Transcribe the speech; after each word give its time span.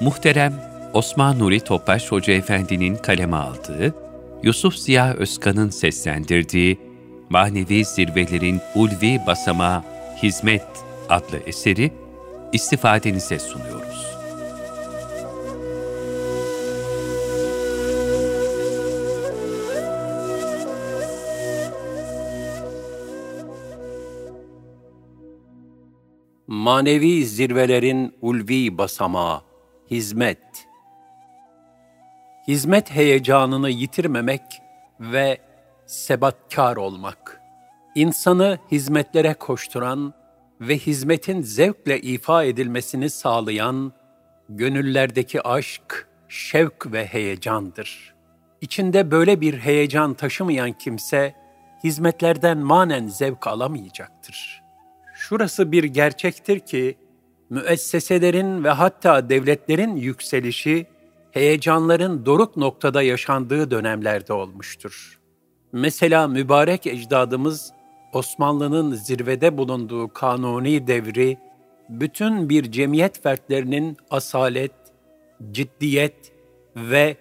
Muhterem 0.00 0.54
Osman 0.92 1.38
Nuri 1.38 1.60
Topbaş 1.60 2.12
Hoca 2.12 2.32
Efendi'nin 2.32 2.96
kaleme 2.96 3.36
aldığı, 3.36 3.94
Yusuf 4.42 4.76
Ziya 4.76 5.14
Özkan'ın 5.14 5.70
seslendirdiği 5.70 6.80
Manevi 7.30 7.84
Zirvelerin 7.84 8.60
Ulvi 8.74 9.20
Basamağı 9.26 9.82
Hizmet 10.22 10.66
adlı 11.08 11.38
eseri 11.46 11.92
istifadenize 12.52 13.38
sunuyoruz. 13.38 14.10
Manevi 26.46 27.24
zirvelerin 27.24 28.14
ulvi 28.20 28.78
basamağı, 28.78 29.49
hizmet. 29.90 30.68
Hizmet 32.48 32.90
heyecanını 32.90 33.70
yitirmemek 33.70 34.42
ve 35.00 35.38
sebatkar 35.86 36.76
olmak. 36.76 37.40
İnsanı 37.94 38.58
hizmetlere 38.72 39.34
koşturan 39.34 40.14
ve 40.60 40.78
hizmetin 40.78 41.42
zevkle 41.42 42.00
ifa 42.00 42.44
edilmesini 42.44 43.10
sağlayan 43.10 43.92
gönüllerdeki 44.48 45.42
aşk, 45.42 46.08
şevk 46.28 46.92
ve 46.92 47.06
heyecandır. 47.06 48.14
İçinde 48.60 49.10
böyle 49.10 49.40
bir 49.40 49.58
heyecan 49.58 50.14
taşımayan 50.14 50.72
kimse 50.72 51.34
hizmetlerden 51.84 52.58
manen 52.58 53.06
zevk 53.06 53.46
alamayacaktır. 53.46 54.62
Şurası 55.14 55.72
bir 55.72 55.84
gerçektir 55.84 56.60
ki 56.60 56.98
müesseselerin 57.50 58.64
ve 58.64 58.70
hatta 58.70 59.28
devletlerin 59.28 59.96
yükselişi 59.96 60.86
heyecanların 61.30 62.26
doruk 62.26 62.56
noktada 62.56 63.02
yaşandığı 63.02 63.70
dönemlerde 63.70 64.32
olmuştur. 64.32 65.20
Mesela 65.72 66.28
mübarek 66.28 66.86
ecdadımız 66.86 67.72
Osmanlı'nın 68.12 68.94
zirvede 68.94 69.58
bulunduğu 69.58 70.08
kanuni 70.08 70.86
devri, 70.86 71.38
bütün 71.88 72.48
bir 72.48 72.72
cemiyet 72.72 73.22
fertlerinin 73.22 73.96
asalet, 74.10 74.72
ciddiyet 75.52 76.32
ve 76.76 77.16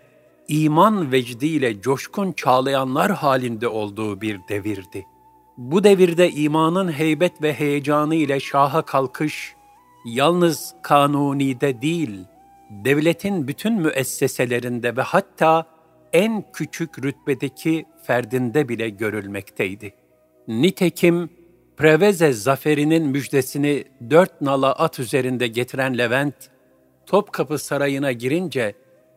iman 0.47 1.11
vecdiyle 1.11 1.81
coşkun 1.81 2.31
çağlayanlar 2.31 3.11
halinde 3.11 3.67
olduğu 3.67 4.21
bir 4.21 4.39
devirdi. 4.49 5.05
Bu 5.57 5.83
devirde 5.83 6.31
imanın 6.31 6.91
heybet 6.91 7.41
ve 7.41 7.53
heyecanı 7.53 8.15
ile 8.15 8.39
şaha 8.39 8.81
kalkış, 8.81 9.55
yalnız 10.05 10.75
kanunide 10.81 11.81
değil, 11.81 12.25
devletin 12.69 13.47
bütün 13.47 13.73
müesseselerinde 13.73 14.97
ve 14.97 15.01
hatta 15.01 15.65
en 16.13 16.45
küçük 16.53 17.03
rütbedeki 17.03 17.85
ferdinde 18.03 18.69
bile 18.69 18.89
görülmekteydi. 18.89 19.93
Nitekim 20.47 21.29
Preveze 21.77 22.33
zaferinin 22.33 23.07
müjdesini 23.07 23.83
dört 24.09 24.41
nala 24.41 24.73
at 24.73 24.99
üzerinde 24.99 25.47
getiren 25.47 25.97
Levent, 25.97 26.35
Topkapı 27.05 27.57
Sarayı'na 27.57 28.11
girince 28.11 28.75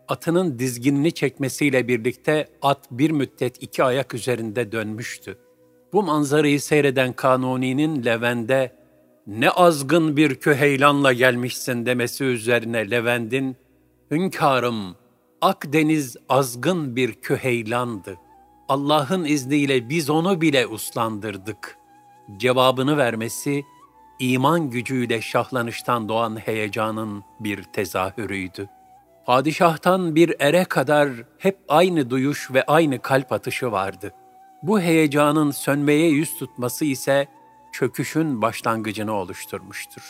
atının 0.08 0.58
dizginini 0.58 1.12
çekmesiyle 1.12 1.88
birlikte 1.88 2.46
at 2.62 2.78
bir 2.90 3.10
müddet 3.10 3.62
iki 3.62 3.84
ayak 3.84 4.14
üzerinde 4.14 4.72
dönmüştü. 4.72 5.38
Bu 5.92 6.02
manzarayı 6.02 6.60
seyreden 6.60 7.12
Kanuni'nin 7.12 8.04
Levent'e 8.04 8.81
ne 9.26 9.50
azgın 9.50 10.16
bir 10.16 10.34
köheylanla 10.34 11.12
gelmişsin 11.12 11.86
demesi 11.86 12.24
üzerine 12.24 12.90
Levent'in, 12.90 13.56
hünkârım, 14.10 14.96
Akdeniz 15.40 16.16
azgın 16.28 16.96
bir 16.96 17.14
köheylandı. 17.14 18.16
Allah'ın 18.68 19.24
izniyle 19.24 19.88
biz 19.88 20.10
onu 20.10 20.40
bile 20.40 20.66
uslandırdık. 20.66 21.76
Cevabını 22.36 22.96
vermesi, 22.96 23.64
iman 24.18 24.70
gücüyle 24.70 25.20
şahlanıştan 25.20 26.08
doğan 26.08 26.36
heyecanın 26.36 27.24
bir 27.40 27.62
tezahürüydü. 27.62 28.68
Padişahtan 29.26 30.14
bir 30.14 30.34
ere 30.38 30.64
kadar 30.64 31.10
hep 31.38 31.58
aynı 31.68 32.10
duyuş 32.10 32.50
ve 32.50 32.62
aynı 32.66 32.98
kalp 32.98 33.32
atışı 33.32 33.72
vardı. 33.72 34.12
Bu 34.62 34.80
heyecanın 34.80 35.50
sönmeye 35.50 36.08
yüz 36.08 36.38
tutması 36.38 36.84
ise 36.84 37.28
çöküşün 37.72 38.42
başlangıcını 38.42 39.12
oluşturmuştur. 39.12 40.02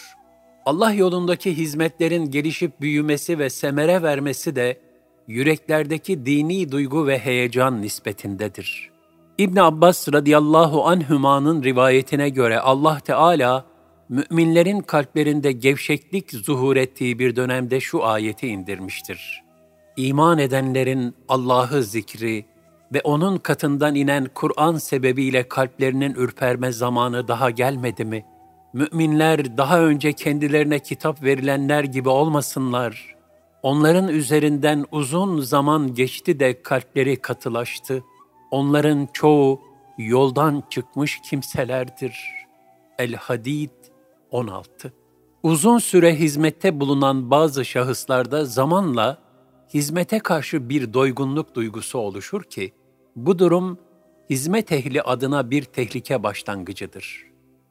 Allah 0.67 0.93
yolundaki 0.93 1.57
hizmetlerin 1.57 2.31
gelişip 2.31 2.81
büyümesi 2.81 3.39
ve 3.39 3.51
semere 3.51 4.03
vermesi 4.03 4.57
de 4.57 4.81
yüreklerdeki 5.29 6.27
dini 6.27 6.73
duygu 6.73 7.07
ve 7.07 7.19
heyecan 7.19 7.83
nispetindedir. 7.83 8.91
İbn 9.39 9.57
Abbas 9.57 10.13
radıyallahu 10.13 10.87
anhümanın 10.87 11.63
rivayetine 11.63 12.29
göre 12.29 12.61
Allah 12.61 13.01
Teala 13.01 13.65
müminlerin 14.09 14.81
kalplerinde 14.81 15.53
gevşeklik 15.53 16.31
zuhur 16.31 16.77
ettiği 16.77 17.19
bir 17.19 17.37
dönemde 17.37 17.81
şu 17.81 18.05
ayeti 18.05 18.47
indirmiştir. 18.49 19.43
İman 19.97 20.39
edenlerin 20.39 21.15
Allah'ı 21.29 21.83
zikri 21.83 22.45
ve 22.93 23.01
onun 23.05 23.39
katından 23.39 23.95
inen 23.95 24.29
Kur'an 24.35 24.77
sebebiyle 24.77 25.49
kalplerinin 25.49 26.15
ürperme 26.15 26.73
zamanı 26.73 27.29
daha 27.29 27.51
gelmedi 27.51 28.05
mi? 28.05 28.25
Müminler 28.73 29.57
daha 29.59 29.81
önce 29.81 30.13
kendilerine 30.13 30.79
kitap 30.79 31.23
verilenler 31.23 31.85
gibi 31.85 32.09
olmasınlar. 32.09 33.17
Onların 33.63 34.09
üzerinden 34.09 34.85
uzun 34.93 35.41
zaman 35.41 35.95
geçti 35.95 36.41
de 36.41 36.63
kalpleri 36.63 37.17
katılaştı. 37.17 38.05
Onların 38.51 39.09
çoğu 39.13 39.61
yoldan 39.99 40.63
çıkmış 40.71 41.21
kimselerdir. 41.31 42.19
El-Hadid 42.99 43.71
16 44.31 44.93
Uzun 45.43 45.79
süre 45.79 46.15
hizmette 46.15 46.81
bulunan 46.81 47.31
bazı 47.31 47.65
şahıslarda 47.65 48.45
zamanla 48.45 49.19
hizmete 49.75 50.19
karşı 50.19 50.69
bir 50.69 50.93
doygunluk 50.93 51.55
duygusu 51.55 51.99
oluşur 51.99 52.43
ki, 52.43 52.73
bu 53.17 53.39
durum 53.39 53.79
hizmet 54.31 54.73
ehli 54.73 55.03
adına 55.03 55.51
bir 55.51 55.63
tehlike 55.63 56.23
başlangıcıdır. 56.23 57.25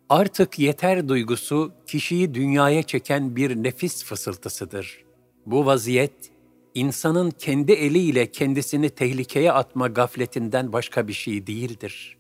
Artık 0.10 0.60
yeter 0.60 1.08
duygusu 1.08 1.72
kişiyi 1.88 2.34
dünyaya 2.34 2.84
çeken 2.84 3.36
bir 3.36 3.56
nefis 3.56 4.04
fısıltısıdır. 4.04 5.04
Bu 5.46 5.66
vaziyet, 5.66 6.32
insanın 6.76 7.32
kendi 7.32 7.72
eliyle 7.72 8.32
kendisini 8.32 8.90
tehlikeye 8.90 9.52
atma 9.52 9.88
gafletinden 9.88 10.74
başka 10.74 11.08
bir 11.08 11.14
şey 11.14 11.48
değildir. 11.48 12.18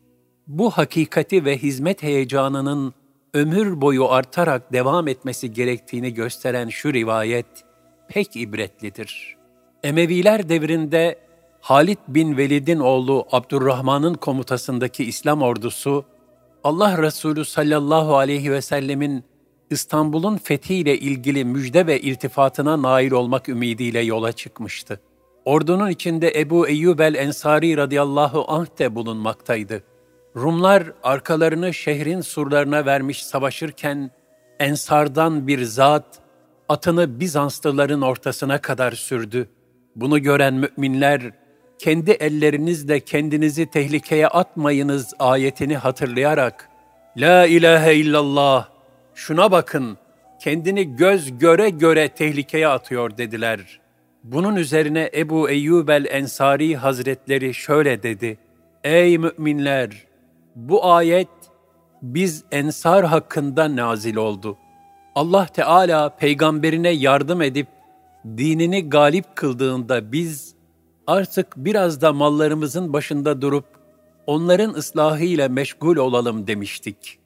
Bu 0.47 0.69
hakikati 0.69 1.45
ve 1.45 1.57
hizmet 1.57 2.03
heyecanının 2.03 2.93
ömür 3.33 3.81
boyu 3.81 4.09
artarak 4.09 4.73
devam 4.73 5.07
etmesi 5.07 5.53
gerektiğini 5.53 6.13
gösteren 6.13 6.69
şu 6.69 6.93
rivayet 6.93 7.45
pek 8.07 8.35
ibretlidir. 8.35 9.37
Emeviler 9.83 10.49
devrinde 10.49 11.19
Halid 11.61 11.97
bin 12.07 12.37
Velid'in 12.37 12.79
oğlu 12.79 13.25
Abdurrahman'ın 13.31 14.13
komutasındaki 14.13 15.03
İslam 15.03 15.41
ordusu, 15.41 16.05
Allah 16.63 17.01
Resulü 17.01 17.45
sallallahu 17.45 18.17
aleyhi 18.17 18.51
ve 18.51 18.61
sellemin 18.61 19.23
İstanbul'un 19.69 20.37
fethiyle 20.37 20.97
ilgili 20.97 21.45
müjde 21.45 21.87
ve 21.87 22.01
iltifatına 22.01 22.81
nail 22.81 23.11
olmak 23.11 23.49
ümidiyle 23.49 23.99
yola 23.99 24.31
çıkmıştı. 24.31 24.99
Ordunun 25.45 25.89
içinde 25.89 26.39
Ebu 26.39 26.67
Eyyub 26.67 26.99
el-Ensari 26.99 27.77
radıyallahu 27.77 28.45
anh 28.47 28.79
de 28.79 28.95
bulunmaktaydı. 28.95 29.83
Rumlar 30.35 30.83
arkalarını 31.03 31.73
şehrin 31.73 32.21
surlarına 32.21 32.85
vermiş 32.85 33.25
savaşırken, 33.25 34.11
Ensardan 34.59 35.47
bir 35.47 35.63
zat, 35.63 36.19
atını 36.69 37.19
Bizanslıların 37.19 38.01
ortasına 38.01 38.61
kadar 38.61 38.91
sürdü. 38.91 39.49
Bunu 39.95 40.19
gören 40.19 40.53
müminler, 40.53 41.40
kendi 41.81 42.11
ellerinizle 42.11 42.99
kendinizi 42.99 43.65
tehlikeye 43.65 44.27
atmayınız 44.27 45.13
ayetini 45.19 45.77
hatırlayarak, 45.77 46.69
La 47.17 47.45
ilahe 47.45 47.95
illallah, 47.95 48.67
şuna 49.15 49.51
bakın, 49.51 49.97
kendini 50.39 50.95
göz 50.95 51.37
göre 51.37 51.69
göre 51.69 52.09
tehlikeye 52.09 52.67
atıyor 52.67 53.17
dediler. 53.17 53.79
Bunun 54.23 54.55
üzerine 54.55 55.11
Ebu 55.15 55.49
Eyyub 55.49 55.87
el-Ensari 55.89 56.75
Hazretleri 56.75 57.53
şöyle 57.53 58.03
dedi, 58.03 58.37
Ey 58.83 59.17
müminler! 59.17 60.07
Bu 60.55 60.85
ayet 60.85 61.29
biz 62.01 62.43
ensar 62.51 63.05
hakkında 63.05 63.75
nazil 63.75 64.15
oldu. 64.15 64.57
Allah 65.15 65.45
Teala 65.45 66.15
peygamberine 66.15 66.89
yardım 66.89 67.41
edip 67.41 67.67
dinini 68.25 68.89
galip 68.89 69.35
kıldığında 69.35 70.11
biz 70.11 70.60
artık 71.11 71.47
biraz 71.57 72.01
da 72.01 72.13
mallarımızın 72.13 72.93
başında 72.93 73.41
durup 73.41 73.65
onların 74.27 74.73
ıslahıyla 74.73 75.49
meşgul 75.49 75.97
olalım 75.97 76.47
demiştik. 76.47 77.19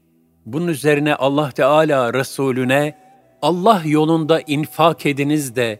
Bunun 0.45 0.67
üzerine 0.67 1.15
Allah 1.15 1.51
Teala 1.51 2.13
Resulüne 2.13 2.97
Allah 3.41 3.81
yolunda 3.85 4.41
infak 4.41 5.05
ediniz 5.05 5.55
de 5.55 5.79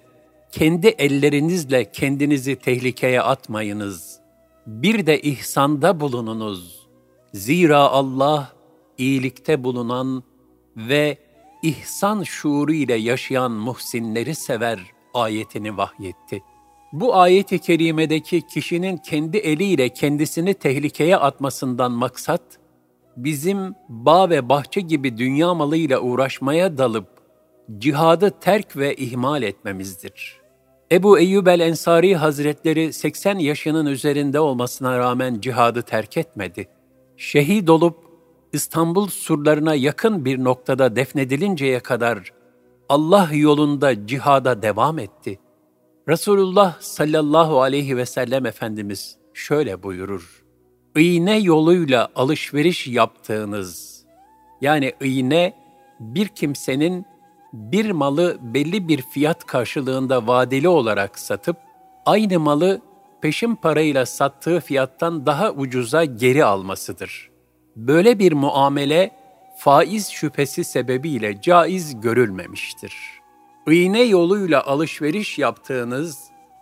kendi 0.52 0.88
ellerinizle 0.88 1.92
kendinizi 1.92 2.56
tehlikeye 2.56 3.22
atmayınız. 3.22 4.19
Bir 4.68 5.06
de 5.06 5.22
ihsanda 5.22 6.00
bulununuz. 6.00 6.88
Zira 7.34 7.80
Allah 7.80 8.54
iyilikte 8.98 9.63
bulunan 9.63 10.24
ve 10.78 11.18
ihsan 11.63 12.24
şuuru 12.24 12.74
ile 12.74 12.96
yaşayan 12.96 13.52
muhsinleri 13.52 14.36
sever 14.36 14.80
ayetini 15.13 15.78
vahyetti. 15.78 16.42
Bu 16.95 17.15
ayeti 17.15 17.59
kerimedeki 17.59 18.42
kişinin 18.42 18.97
kendi 18.97 19.38
eliyle 19.38 19.89
kendisini 19.89 20.53
tehlikeye 20.53 21.18
atmasından 21.18 21.92
maksat, 21.92 22.42
bizim 23.18 23.75
bağ 23.89 24.30
ve 24.30 24.50
bahçe 24.50 24.81
gibi 24.81 25.18
dünya 25.18 25.53
malıyla 25.53 26.00
uğraşmaya 26.00 26.77
dalıp 26.77 27.07
cihadı 27.77 28.31
terk 28.39 28.77
ve 28.77 28.95
ihmal 28.95 29.44
etmemizdir. 29.44 30.42
Ebu 30.92 31.19
Eyyub 31.19 31.47
el-Ensari 31.47 32.15
Hazretleri 32.15 32.94
80 32.94 33.38
yaşının 33.38 33.86
üzerinde 33.86 34.39
olmasına 34.39 35.00
rağmen 35.00 35.39
cihadı 35.39 35.81
terk 35.81 36.18
etmedi. 36.18 36.68
Şehit 37.18 37.69
olup 37.69 37.97
İstanbul 38.53 39.07
surlarına 39.07 39.75
yakın 39.75 40.25
bir 40.25 40.44
noktada 40.44 40.95
defnedilinceye 40.95 41.80
kadar 41.80 42.33
Allah 42.89 43.30
yolunda 43.33 44.07
cihada 44.07 44.62
devam 44.62 45.00
etti. 45.00 45.39
Resulullah 46.07 46.81
sallallahu 46.81 47.62
aleyhi 47.62 47.98
ve 47.98 48.06
sellem 48.06 48.46
Efendimiz 48.46 49.18
şöyle 49.34 49.84
buyurur. 49.84 50.44
İğne 50.96 51.38
yoluyla 51.40 52.10
alışveriş 52.16 52.88
yaptığınız, 52.88 54.04
yani 54.62 54.94
iğne 55.02 55.54
bir 56.00 56.28
kimsenin 56.28 57.06
bir 57.54 57.92
malı 57.92 58.38
belli 58.42 58.88
bir 58.88 59.02
fiyat 59.02 59.46
karşılığında 59.46 60.28
vadeli 60.28 60.68
olarak 60.69 61.19
satıp, 61.19 61.57
aynı 62.06 62.40
malı 62.40 62.81
peşin 63.22 63.56
parayla 63.56 64.06
sattığı 64.06 64.60
fiyattan 64.60 65.25
daha 65.25 65.52
ucuza 65.52 66.06
geri 66.06 66.46
almasıdır. 66.46 67.30
Böyle 67.75 68.19
bir 68.19 68.34
muamele 68.34 69.12
faiz 69.57 70.10
şüphesi 70.10 70.63
sebebiyle 70.63 71.42
caiz 71.42 72.02
görülmemiştir. 72.02 73.25
İğne 73.71 74.01
yoluyla 74.01 74.63
alışveriş 74.63 75.39
yaptığınız, 75.39 76.17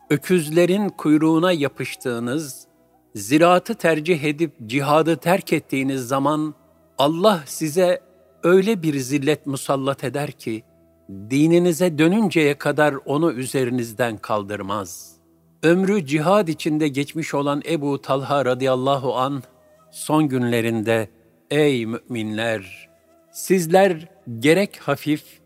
öküzlerin 0.10 0.90
kuyruğuna 0.90 1.52
yapıştığınız, 1.52 2.68
ziraatı 3.16 3.76
tercih 3.76 4.24
edip 4.24 4.52
cihadı 4.66 5.18
terk 5.18 5.54
ettiğiniz 5.54 6.08
zaman 6.08 6.54
Allah 6.98 7.44
size 7.46 8.02
öyle 8.44 8.84
bir 8.84 9.00
zillet 9.00 9.48
musallat 9.48 10.04
eder 10.04 10.32
ki, 10.32 10.64
dininize 11.10 11.98
dönünceye 11.98 12.58
kadar 12.58 12.96
onu 13.06 13.32
üzerinizden 13.32 14.18
kaldırmaz. 14.18 15.14
Ömrü 15.64 16.06
cihad 16.06 16.48
içinde 16.48 16.88
geçmiş 16.88 17.34
olan 17.34 17.62
Ebu 17.70 18.02
Talha 18.02 18.46
radıyallahu 18.46 19.16
an 19.16 19.44
son 19.92 20.28
günlerinde 20.28 21.10
ey 21.52 21.86
müminler 21.86 22.90
sizler 23.32 24.10
gerek 24.40 24.78
hafif 24.78 25.43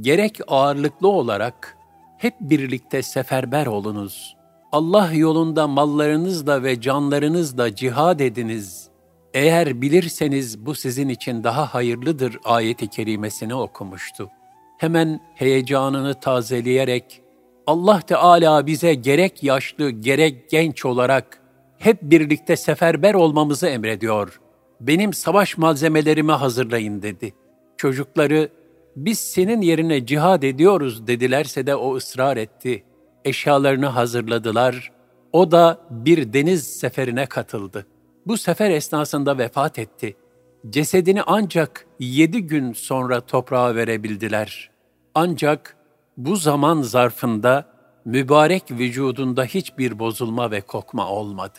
gerek 0.00 0.40
ağırlıklı 0.48 1.08
olarak 1.08 1.76
hep 2.18 2.34
birlikte 2.40 3.02
seferber 3.02 3.66
olunuz. 3.66 4.36
Allah 4.72 5.12
yolunda 5.12 5.66
mallarınızla 5.66 6.62
ve 6.62 6.80
canlarınızla 6.80 7.74
cihad 7.74 8.20
ediniz. 8.20 8.88
Eğer 9.34 9.82
bilirseniz 9.82 10.66
bu 10.66 10.74
sizin 10.74 11.08
için 11.08 11.44
daha 11.44 11.74
hayırlıdır 11.74 12.38
ayeti 12.44 12.88
kerimesini 12.88 13.54
okumuştu 13.54 14.30
hemen 14.78 15.20
heyecanını 15.34 16.14
tazeleyerek 16.14 17.22
Allah 17.66 18.00
Teala 18.00 18.66
bize 18.66 18.94
gerek 18.94 19.42
yaşlı 19.42 19.90
gerek 19.90 20.50
genç 20.50 20.84
olarak 20.84 21.40
hep 21.78 22.02
birlikte 22.02 22.56
seferber 22.56 23.14
olmamızı 23.14 23.66
emrediyor. 23.66 24.40
Benim 24.80 25.12
savaş 25.12 25.58
malzemelerimi 25.58 26.32
hazırlayın 26.32 27.02
dedi. 27.02 27.34
Çocukları 27.76 28.48
biz 28.96 29.18
senin 29.18 29.60
yerine 29.62 30.06
cihad 30.06 30.42
ediyoruz 30.42 31.06
dedilerse 31.06 31.66
de 31.66 31.74
o 31.76 31.96
ısrar 31.96 32.36
etti. 32.36 32.84
Eşyalarını 33.24 33.86
hazırladılar. 33.86 34.92
O 35.32 35.50
da 35.50 35.80
bir 35.90 36.32
deniz 36.32 36.66
seferine 36.66 37.26
katıldı. 37.26 37.86
Bu 38.26 38.36
sefer 38.36 38.70
esnasında 38.70 39.38
vefat 39.38 39.78
etti.'' 39.78 40.28
cesedini 40.70 41.22
ancak 41.22 41.86
yedi 42.00 42.42
gün 42.42 42.72
sonra 42.72 43.20
toprağa 43.20 43.74
verebildiler. 43.74 44.70
Ancak 45.14 45.76
bu 46.16 46.36
zaman 46.36 46.82
zarfında 46.82 47.64
mübarek 48.04 48.70
vücudunda 48.70 49.44
hiçbir 49.44 49.98
bozulma 49.98 50.50
ve 50.50 50.60
kokma 50.60 51.08
olmadı. 51.08 51.58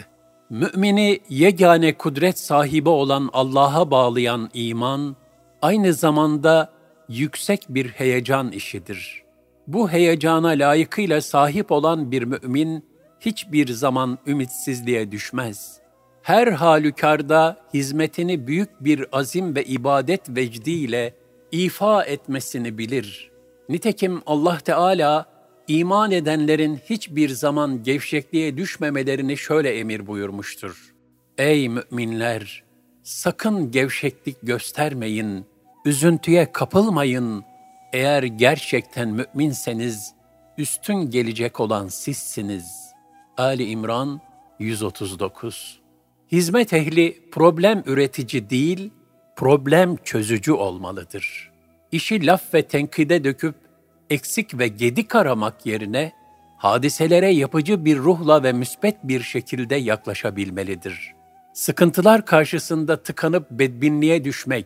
Mümini 0.49 1.19
yegane 1.29 1.97
kudret 1.97 2.39
sahibi 2.39 2.89
olan 2.89 3.29
Allah'a 3.33 3.91
bağlayan 3.91 4.49
iman, 4.53 5.15
aynı 5.61 5.93
zamanda 5.93 6.71
yüksek 7.09 7.65
bir 7.69 7.87
heyecan 7.87 8.51
işidir. 8.51 9.23
Bu 9.67 9.91
heyecana 9.91 10.47
layıkıyla 10.47 11.21
sahip 11.21 11.71
olan 11.71 12.11
bir 12.11 12.23
mümin, 12.23 12.85
hiçbir 13.19 13.67
zaman 13.67 14.17
ümitsizliğe 14.27 15.11
düşmez.'' 15.11 15.89
her 16.29 16.47
halükarda 16.47 17.57
hizmetini 17.73 18.47
büyük 18.47 18.83
bir 18.83 19.05
azim 19.11 19.55
ve 19.55 19.63
ibadet 19.63 20.29
vecdiyle 20.29 21.13
ifa 21.51 22.03
etmesini 22.03 22.77
bilir. 22.77 23.31
Nitekim 23.69 24.21
Allah 24.25 24.57
Teala 24.57 25.25
iman 25.67 26.11
edenlerin 26.11 26.75
hiçbir 26.75 27.29
zaman 27.29 27.83
gevşekliğe 27.83 28.57
düşmemelerini 28.57 29.37
şöyle 29.37 29.79
emir 29.79 30.07
buyurmuştur. 30.07 30.93
Ey 31.37 31.69
müminler! 31.69 32.63
Sakın 33.03 33.71
gevşeklik 33.71 34.37
göstermeyin, 34.43 35.45
üzüntüye 35.85 36.51
kapılmayın. 36.51 37.43
Eğer 37.93 38.23
gerçekten 38.23 39.09
müminseniz, 39.09 40.13
üstün 40.57 41.09
gelecek 41.09 41.59
olan 41.59 41.87
sizsiniz. 41.87 42.93
Ali 43.37 43.69
İmran 43.69 44.21
139 44.59 45.79
Hizmet 46.31 46.73
ehli 46.73 47.29
problem 47.31 47.83
üretici 47.85 48.49
değil, 48.49 48.91
problem 49.35 49.95
çözücü 50.03 50.51
olmalıdır. 50.51 51.51
İşi 51.91 52.25
laf 52.25 52.53
ve 52.53 52.67
tenkide 52.67 53.23
döküp 53.23 53.55
eksik 54.09 54.59
ve 54.59 54.67
gedik 54.67 55.15
aramak 55.15 55.65
yerine 55.65 56.11
hadiselere 56.57 57.29
yapıcı 57.29 57.85
bir 57.85 57.97
ruhla 57.97 58.43
ve 58.43 58.53
müsbet 58.53 58.97
bir 59.03 59.21
şekilde 59.21 59.75
yaklaşabilmelidir. 59.75 61.13
Sıkıntılar 61.53 62.25
karşısında 62.25 63.03
tıkanıp 63.03 63.51
bedbinliğe 63.51 64.23
düşmek, 64.23 64.65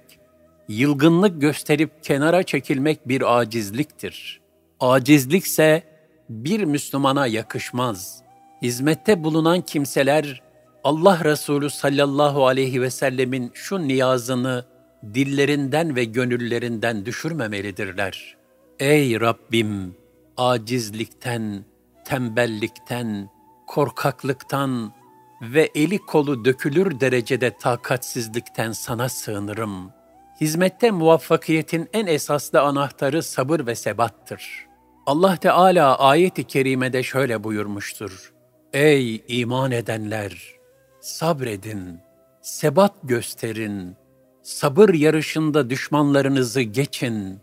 yılgınlık 0.67 1.41
gösterip 1.41 2.03
kenara 2.03 2.43
çekilmek 2.43 3.07
bir 3.07 3.39
acizliktir. 3.39 4.41
Acizlikse 4.79 5.83
bir 6.29 6.63
Müslümana 6.63 7.27
yakışmaz. 7.27 8.21
Hizmette 8.61 9.23
bulunan 9.23 9.61
kimseler 9.61 10.41
Allah 10.83 11.23
Resulü 11.23 11.69
sallallahu 11.69 12.47
aleyhi 12.47 12.81
ve 12.81 12.89
sellemin 12.89 13.51
şu 13.53 13.87
niyazını 13.87 14.65
dillerinden 15.13 15.95
ve 15.95 16.03
gönüllerinden 16.03 17.05
düşürmemelidirler. 17.05 18.35
Ey 18.79 19.19
Rabbim! 19.19 19.95
Acizlikten, 20.37 21.65
tembellikten, 22.05 23.29
korkaklıktan 23.67 24.93
ve 25.41 25.69
eli 25.75 25.97
kolu 25.97 26.45
dökülür 26.45 26.99
derecede 26.99 27.57
takatsizlikten 27.57 28.71
sana 28.71 29.09
sığınırım. 29.09 29.91
Hizmette 30.41 30.91
muvaffakiyetin 30.91 31.89
en 31.93 32.07
esaslı 32.07 32.61
anahtarı 32.61 33.23
sabır 33.23 33.67
ve 33.67 33.75
sebattır. 33.75 34.67
Allah 35.05 35.35
Teala 35.35 35.99
ayet-i 35.99 36.43
kerimede 36.43 37.03
şöyle 37.03 37.43
buyurmuştur. 37.43 38.33
Ey 38.73 39.23
iman 39.27 39.71
edenler! 39.71 40.53
sabredin, 41.03 41.99
sebat 42.41 42.93
gösterin, 43.03 43.95
sabır 44.43 44.93
yarışında 44.93 45.69
düşmanlarınızı 45.69 46.61
geçin, 46.61 47.39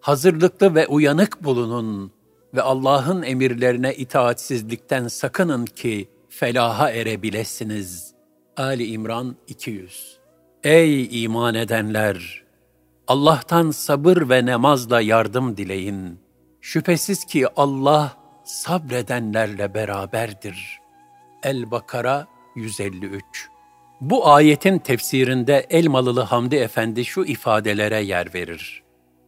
hazırlıklı 0.00 0.74
ve 0.74 0.86
uyanık 0.86 1.44
bulunun 1.44 2.12
ve 2.54 2.62
Allah'ın 2.62 3.22
emirlerine 3.22 3.94
itaatsizlikten 3.94 5.08
sakının 5.08 5.64
ki 5.64 6.08
felaha 6.28 6.90
erebilesiniz. 6.90 8.14
Ali 8.56 8.86
İmran 8.86 9.36
200 9.48 10.21
Ey 10.64 11.24
iman 11.24 11.54
edenler! 11.54 12.42
Allah'tan 13.08 13.70
sabır 13.70 14.28
ve 14.28 14.46
namazla 14.46 15.00
yardım 15.00 15.56
dileyin. 15.56 16.20
Şüphesiz 16.60 17.24
ki 17.24 17.46
Allah 17.56 18.16
sabredenlerle 18.44 19.74
beraberdir. 19.74 20.80
El-Bakara 21.42 22.26
153 22.56 23.24
Bu 24.00 24.28
ayetin 24.28 24.78
tefsirinde 24.78 25.66
Elmalılı 25.70 26.20
Hamdi 26.20 26.56
Efendi 26.56 27.04
şu 27.04 27.24
ifadelere 27.24 28.00
yer 28.00 28.34
verir. 28.34 28.82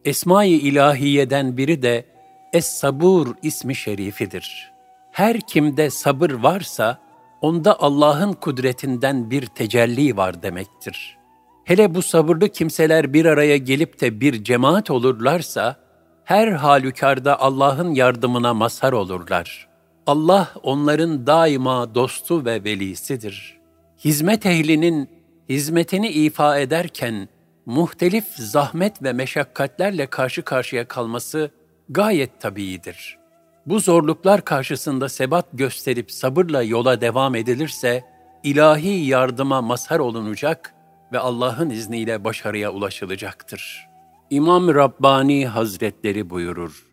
Esma-i 0.05 0.51
İlahiye'den 0.51 1.57
biri 1.57 1.83
de 1.83 2.05
Es-Sabur 2.53 3.35
ismi 3.43 3.75
şerifidir. 3.75 4.73
Her 5.13 5.41
kimde 5.41 5.91
sabır 5.91 6.31
varsa, 6.31 6.99
onda 7.41 7.81
Allah'ın 7.81 8.33
kudretinden 8.33 9.31
bir 9.31 9.47
tecelli 9.47 10.17
var 10.17 10.43
demektir. 10.43 11.24
Hele 11.65 11.95
bu 11.95 12.03
sabırlı 12.03 12.49
kimseler 12.49 13.13
bir 13.13 13.25
araya 13.25 13.57
gelip 13.57 14.01
de 14.01 14.21
bir 14.21 14.45
cemaat 14.45 14.91
olurlarsa, 14.91 15.77
her 16.25 16.49
halükarda 16.49 17.41
Allah'ın 17.41 17.95
yardımına 17.95 18.55
mazhar 18.55 18.93
olurlar. 18.93 19.69
Allah 20.07 20.49
onların 20.63 21.27
daima 21.27 21.95
dostu 21.95 22.45
ve 22.45 22.65
velisidir. 22.65 23.59
Hizmet 24.05 24.47
ehlinin 24.47 25.11
hizmetini 25.49 26.09
ifa 26.09 26.59
ederken 26.59 27.29
muhtelif 27.67 28.25
zahmet 28.37 29.03
ve 29.03 29.13
meşakkatlerle 29.13 30.07
karşı 30.07 30.43
karşıya 30.43 30.89
kalması 30.89 31.51
gayet 31.89 32.41
tabiidir. 32.41 33.19
Bu 33.67 33.81
zorluklar 33.81 34.45
karşısında 34.45 35.09
sebat 35.09 35.47
gösterip 35.53 36.13
sabırla 36.13 36.63
yola 36.63 37.01
devam 37.01 37.35
edilirse, 37.35 38.05
ilahi 38.43 39.07
yardıma 39.07 39.63
mazhar 39.63 39.99
olunacak 39.99 40.75
ve 41.13 41.19
Allah'ın 41.19 41.71
izniyle 41.71 42.25
başarıya 42.25 42.73
ulaşılacaktır. 42.73 43.89
İmam 44.31 44.75
Rabbani 44.75 45.47
Hazretleri 45.47 46.31
buyurur, 46.31 46.87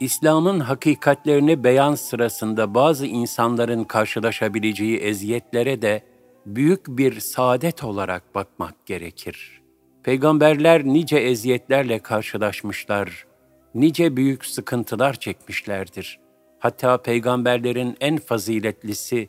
İslam'ın 0.00 0.60
hakikatlerini 0.60 1.64
beyan 1.64 1.94
sırasında 1.94 2.74
bazı 2.74 3.06
insanların 3.06 3.84
karşılaşabileceği 3.84 4.98
eziyetlere 4.98 5.82
de 5.82 6.02
büyük 6.46 6.88
bir 6.88 7.20
saadet 7.20 7.84
olarak 7.84 8.34
bakmak 8.34 8.86
gerekir. 8.86 9.62
Peygamberler 10.02 10.84
nice 10.84 11.16
eziyetlerle 11.16 11.98
karşılaşmışlar, 11.98 13.26
nice 13.74 14.16
büyük 14.16 14.44
sıkıntılar 14.44 15.14
çekmişlerdir. 15.14 16.20
Hatta 16.58 17.02
peygamberlerin 17.02 17.96
en 18.00 18.18
faziletlisi 18.18 19.28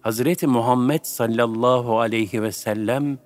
Hazreti 0.00 0.46
Muhammed 0.46 1.00
sallallahu 1.02 2.00
aleyhi 2.00 2.42
ve 2.42 2.52
sellem 2.52 3.18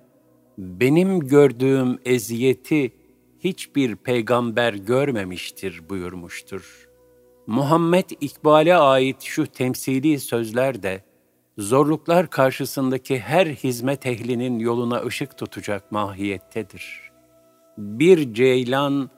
benim 0.57 1.19
gördüğüm 1.19 1.99
eziyeti 2.05 2.93
hiçbir 3.39 3.95
peygamber 3.95 4.73
görmemiştir 4.73 5.89
buyurmuştur. 5.89 6.87
Muhammed 7.47 8.09
İkbal'e 8.21 8.75
ait 8.75 9.21
şu 9.21 9.47
temsili 9.47 10.19
sözler 10.19 10.83
de 10.83 11.03
zorluklar 11.57 12.29
karşısındaki 12.29 13.19
her 13.19 13.47
hizmet 13.47 14.05
ehlinin 14.05 14.59
yoluna 14.59 15.01
ışık 15.05 15.37
tutacak 15.37 15.91
mahiyettedir. 15.91 17.11
Bir 17.77 18.33
ceylan 18.33 19.09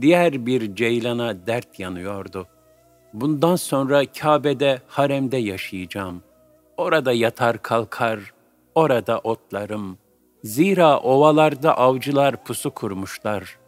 diğer 0.00 0.46
bir 0.46 0.74
ceylana 0.74 1.46
dert 1.46 1.80
yanıyordu. 1.80 2.46
Bundan 3.12 3.56
sonra 3.56 4.04
Kabe'de, 4.06 4.82
haremde 4.86 5.36
yaşayacağım. 5.36 6.22
Orada 6.76 7.12
yatar 7.12 7.62
kalkar, 7.62 8.32
orada 8.74 9.18
otlarım. 9.18 9.98
Zira 10.44 11.00
ovalarda 11.00 11.78
avcılar 11.78 12.44
pusu 12.44 12.70
kurmuşlar. 12.70 13.58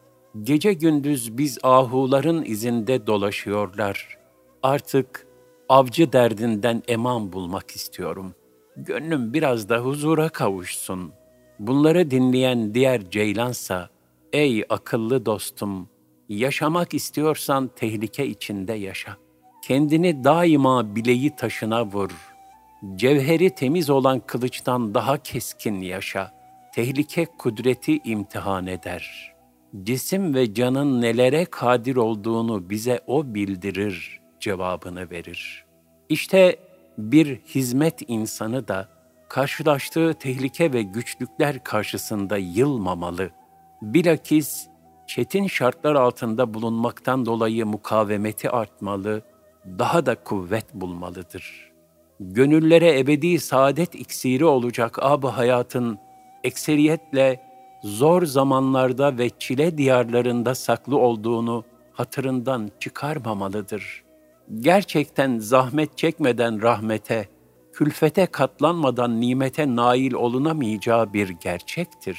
Gece 0.43 0.73
gündüz 0.73 1.39
biz 1.39 1.59
ahuların 1.63 2.45
izinde 2.45 3.07
dolaşıyorlar. 3.07 4.19
Artık 4.63 5.27
avcı 5.69 6.13
derdinden 6.13 6.83
eman 6.89 7.33
bulmak 7.33 7.71
istiyorum. 7.71 8.35
Gönlüm 8.77 9.33
biraz 9.33 9.69
da 9.69 9.79
huzura 9.79 10.29
kavuşsun. 10.29 11.13
Bunları 11.59 12.11
dinleyen 12.11 12.75
diğer 12.75 13.11
ceylansa, 13.11 13.89
ey 14.33 14.65
akıllı 14.69 15.27
dostum, 15.27 15.89
yaşamak 16.29 16.95
istiyorsan 16.95 17.71
tehlike 17.77 18.27
içinde 18.27 18.73
yaşa. 18.73 19.17
Kendini 19.63 20.25
daima 20.25 20.97
bileği 20.97 21.37
taşına 21.37 21.87
vur. 21.87 22.11
Cevheri 22.95 23.51
temiz 23.51 23.91
olan 23.91 24.21
kılıçtan 24.21 24.95
daha 24.95 25.19
keskin 25.19 25.81
yaşa. 25.81 26.44
Tehlike 26.75 27.27
kudreti 27.39 28.01
imtihan 28.05 28.67
eder. 28.67 29.33
Cisim 29.83 30.35
ve 30.35 30.55
canın 30.55 31.01
nelere 31.01 31.45
kadir 31.45 31.97
olduğunu 31.97 32.71
bize 32.71 33.01
o 33.07 33.35
bildirir.'' 33.35 34.21
cevabını 34.41 35.11
verir. 35.11 35.65
İşte 36.09 36.57
bir 36.99 37.37
hizmet 37.37 38.03
insanı 38.09 38.69
da 38.69 38.89
karşılaştığı 39.29 40.15
tehlike 40.15 40.73
ve 40.73 40.83
güçlükler 40.83 41.65
karşısında 41.65 42.37
yılmamalı. 42.37 43.31
Bilakis 43.83 44.67
çetin 45.07 45.47
şartlar 45.47 45.95
altında 45.95 46.55
bulunmaktan 46.55 47.27
dolayı 47.27 47.67
mukavemeti 47.67 48.51
artmalı, 48.51 49.23
daha 49.67 50.07
da 50.07 50.15
kuvvet 50.15 50.75
bulmalıdır. 50.75 51.73
Gönüllere 52.21 52.99
ebedi 52.99 53.39
saadet 53.39 53.95
iksiri 53.95 54.45
olacak 54.45 54.99
ab 55.03 55.29
hayatın 55.29 55.99
ekseriyetle 56.45 57.41
zor 57.83 58.27
zamanlarda 58.27 59.19
ve 59.19 59.31
çile 59.39 59.79
diyarlarında 59.79 60.55
saklı 60.55 60.99
olduğunu 60.99 61.65
hatırından 61.93 62.71
çıkarmamalıdır.'' 62.81 64.05
gerçekten 64.61 65.39
zahmet 65.39 65.99
çekmeden 65.99 66.63
rahmete, 66.63 67.29
külfete 67.73 68.27
katlanmadan 68.27 69.21
nimete 69.21 69.77
nail 69.77 70.13
olunamayacağı 70.13 71.13
bir 71.13 71.29
gerçektir. 71.29 72.19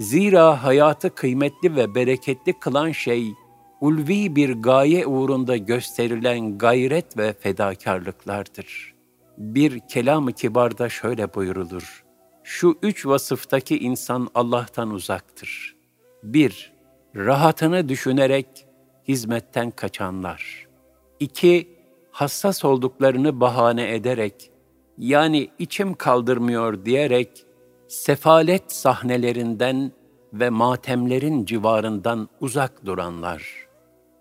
Zira 0.00 0.64
hayatı 0.64 1.14
kıymetli 1.14 1.76
ve 1.76 1.94
bereketli 1.94 2.52
kılan 2.52 2.92
şey, 2.92 3.32
ulvi 3.80 4.36
bir 4.36 4.54
gaye 4.54 5.06
uğrunda 5.06 5.56
gösterilen 5.56 6.58
gayret 6.58 7.16
ve 7.18 7.32
fedakarlıklardır. 7.32 8.94
Bir 9.38 9.80
kelam-ı 9.80 10.32
kibarda 10.32 10.88
şöyle 10.88 11.34
buyurulur. 11.34 12.07
Şu 12.50 12.78
üç 12.82 13.06
vasıftaki 13.06 13.78
insan 13.78 14.28
Allah'tan 14.34 14.90
uzaktır. 14.90 15.76
1. 16.22 16.72
Rahatını 17.16 17.88
düşünerek 17.88 18.66
hizmetten 19.08 19.70
kaçanlar. 19.70 20.66
İki, 21.20 21.78
hassas 22.10 22.64
olduklarını 22.64 23.40
bahane 23.40 23.94
ederek, 23.94 24.50
yani 24.98 25.50
içim 25.58 25.94
kaldırmıyor 25.94 26.84
diyerek, 26.84 27.46
sefalet 27.88 28.72
sahnelerinden 28.72 29.92
ve 30.32 30.50
matemlerin 30.50 31.44
civarından 31.44 32.28
uzak 32.40 32.86
duranlar. 32.86 33.66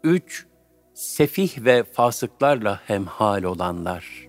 Üç, 0.04 0.46
sefih 0.94 1.66
ve 1.66 1.84
fasıklarla 1.84 2.80
hemhal 2.86 3.44
olanlar.'' 3.44 4.27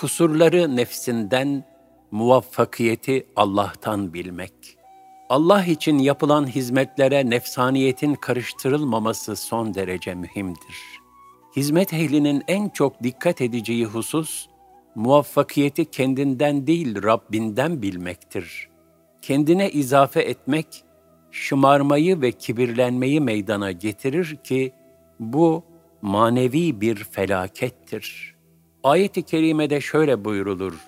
Kusurları 0.00 0.76
nefsinden, 0.76 1.64
muvaffakiyeti 2.10 3.26
Allah'tan 3.36 4.14
bilmek. 4.14 4.52
Allah 5.28 5.64
için 5.64 5.98
yapılan 5.98 6.46
hizmetlere 6.46 7.30
nefsaniyetin 7.30 8.14
karıştırılmaması 8.14 9.36
son 9.36 9.74
derece 9.74 10.14
mühimdir. 10.14 10.76
Hizmet 11.56 11.92
ehlinin 11.92 12.42
en 12.48 12.68
çok 12.68 13.02
dikkat 13.02 13.40
edeceği 13.40 13.84
husus, 13.84 14.46
muvaffakiyeti 14.94 15.84
kendinden 15.84 16.66
değil 16.66 17.02
Rabbinden 17.02 17.82
bilmektir. 17.82 18.68
Kendine 19.22 19.70
izafe 19.70 20.20
etmek, 20.20 20.84
şımarmayı 21.30 22.20
ve 22.20 22.32
kibirlenmeyi 22.32 23.20
meydana 23.20 23.72
getirir 23.72 24.36
ki, 24.36 24.72
bu 25.18 25.64
manevi 26.02 26.80
bir 26.80 26.96
felakettir.'' 26.96 28.39
Ayet-i 28.84 29.22
kerimede 29.22 29.80
şöyle 29.80 30.24
buyurulur. 30.24 30.84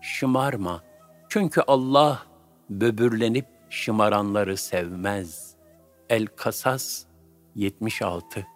Şımarma. 0.00 0.82
Çünkü 1.28 1.60
Allah 1.66 2.22
böbürlenip 2.70 3.46
şımaranları 3.70 4.56
sevmez. 4.56 5.54
El-Kasas 6.08 7.04
76 7.54 8.46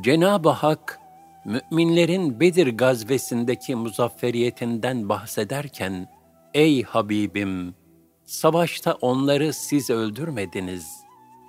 Cenab-ı 0.00 0.48
Hak, 0.48 1.00
müminlerin 1.44 2.40
Bedir 2.40 2.66
gazvesindeki 2.78 3.74
muzafferiyetinden 3.74 5.08
bahsederken, 5.08 6.08
Ey 6.54 6.82
Habibim! 6.82 7.74
Savaşta 8.24 8.92
onları 8.92 9.52
siz 9.52 9.90
öldürmediniz. 9.90 11.00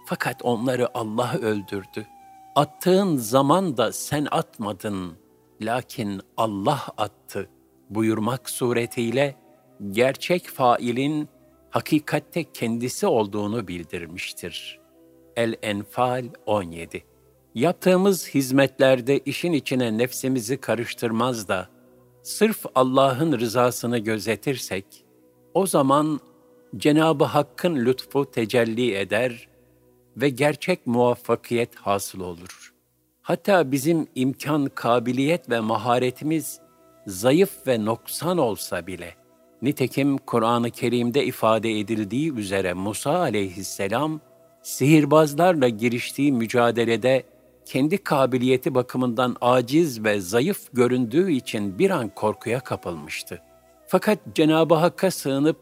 Fakat 0.06 0.42
onları 0.44 0.98
Allah 0.98 1.34
öldürdü. 1.42 2.08
Attığın 2.56 3.18
zaman 3.18 3.78
da 3.78 3.92
sen 3.92 4.28
atmadın 4.32 5.21
lakin 5.66 6.22
Allah 6.38 6.84
attı 6.98 7.50
buyurmak 7.90 8.50
suretiyle 8.50 9.36
gerçek 9.92 10.48
failin 10.48 11.30
hakikatte 11.70 12.44
kendisi 12.54 13.08
olduğunu 13.08 13.68
bildirmiştir. 13.68 14.80
El-Enfal 15.36 16.26
17 16.46 17.04
Yaptığımız 17.56 18.30
hizmetlerde 18.30 19.20
işin 19.20 19.54
içine 19.54 19.98
nefsimizi 19.98 20.58
karıştırmaz 20.58 21.48
da, 21.48 21.70
sırf 22.24 22.66
Allah'ın 22.76 23.40
rızasını 23.40 23.98
gözetirsek, 23.98 24.86
o 25.54 25.68
zaman 25.68 26.20
Cenab-ı 26.78 27.24
Hakk'ın 27.24 27.76
lütfu 27.76 28.32
tecelli 28.32 28.96
eder 28.96 29.48
ve 30.18 30.30
gerçek 30.30 30.88
muvaffakiyet 30.88 31.76
hasıl 31.76 32.20
olur. 32.20 32.61
Hatta 33.22 33.72
bizim 33.72 34.08
imkan, 34.16 34.66
kabiliyet 34.76 35.50
ve 35.50 35.60
maharetimiz 35.60 36.60
zayıf 37.08 37.68
ve 37.68 37.86
noksan 37.86 38.38
olsa 38.38 38.88
bile, 38.88 39.14
nitekim 39.62 40.18
Kur'an-ı 40.18 40.72
Kerim'de 40.72 41.26
ifade 41.26 41.80
edildiği 41.80 42.34
üzere 42.34 42.74
Musa 42.74 43.20
aleyhisselam, 43.20 44.20
sihirbazlarla 44.62 45.70
giriştiği 45.70 46.32
mücadelede 46.32 47.24
kendi 47.66 47.98
kabiliyeti 47.98 48.76
bakımından 48.76 49.36
aciz 49.42 50.04
ve 50.04 50.22
zayıf 50.22 50.74
göründüğü 50.74 51.32
için 51.32 51.80
bir 51.80 51.90
an 51.90 52.10
korkuya 52.16 52.60
kapılmıştı. 52.60 53.42
Fakat 53.88 54.20
Cenab-ı 54.36 54.76
Hakk'a 54.76 55.12
sığınıp 55.12 55.58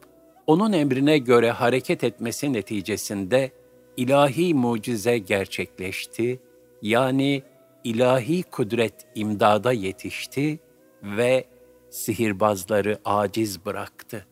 onun 0.47 0.73
emrine 0.73 1.17
göre 1.17 1.51
hareket 1.51 2.03
etmesi 2.03 2.53
neticesinde 2.53 3.51
ilahi 3.97 4.53
mucize 4.53 5.17
gerçekleşti. 5.17 6.39
Yani 6.81 7.43
ilahi 7.83 8.43
kudret 8.43 9.07
imdada 9.15 9.71
yetişti 9.71 10.59
ve 11.03 11.45
sihirbazları 11.89 12.99
aciz 13.05 13.65
bıraktı. 13.65 14.25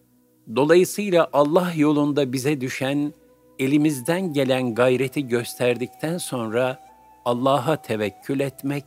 Dolayısıyla 0.56 1.30
Allah 1.34 1.72
yolunda 1.76 2.34
bize 2.34 2.62
düşen 2.62 3.14
elimizden 3.60 4.34
gelen 4.34 4.76
gayreti 4.76 5.28
gösterdikten 5.28 6.18
sonra 6.18 6.80
Allah'a 7.26 7.82
tevekkül 7.82 8.40
etmek 8.40 8.86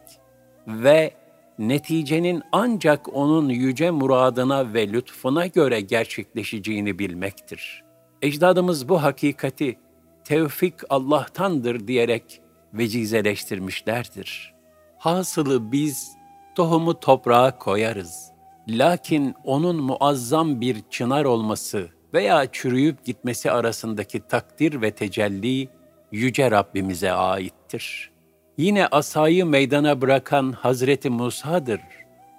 ve 0.66 1.14
neticenin 1.58 2.42
ancak 2.52 3.14
onun 3.14 3.48
yüce 3.48 3.90
muradına 3.90 4.74
ve 4.74 4.88
lütfuna 4.88 5.46
göre 5.46 5.80
gerçekleşeceğini 5.80 6.98
bilmektir. 6.98 7.84
Ecdadımız 8.22 8.88
bu 8.88 9.02
hakikati 9.02 9.78
tevfik 10.24 10.74
Allah'tandır 10.90 11.86
diyerek 11.86 12.40
vecizeleştirmişlerdir. 12.74 14.54
Hasılı 14.98 15.72
biz 15.72 16.12
tohumu 16.54 17.00
toprağa 17.00 17.58
koyarız. 17.58 18.32
Lakin 18.68 19.34
onun 19.44 19.76
muazzam 19.76 20.60
bir 20.60 20.76
çınar 20.90 21.24
olması 21.24 21.88
veya 22.14 22.52
çürüyüp 22.52 23.04
gitmesi 23.04 23.50
arasındaki 23.50 24.20
takdir 24.20 24.82
ve 24.82 24.90
tecelli 24.90 25.68
yüce 26.12 26.50
Rabbimize 26.50 27.12
aittir. 27.12 28.10
Yine 28.58 28.86
asayı 28.86 29.46
meydana 29.46 30.00
bırakan 30.00 30.52
Hazreti 30.52 31.10
Musa'dır. 31.10 31.80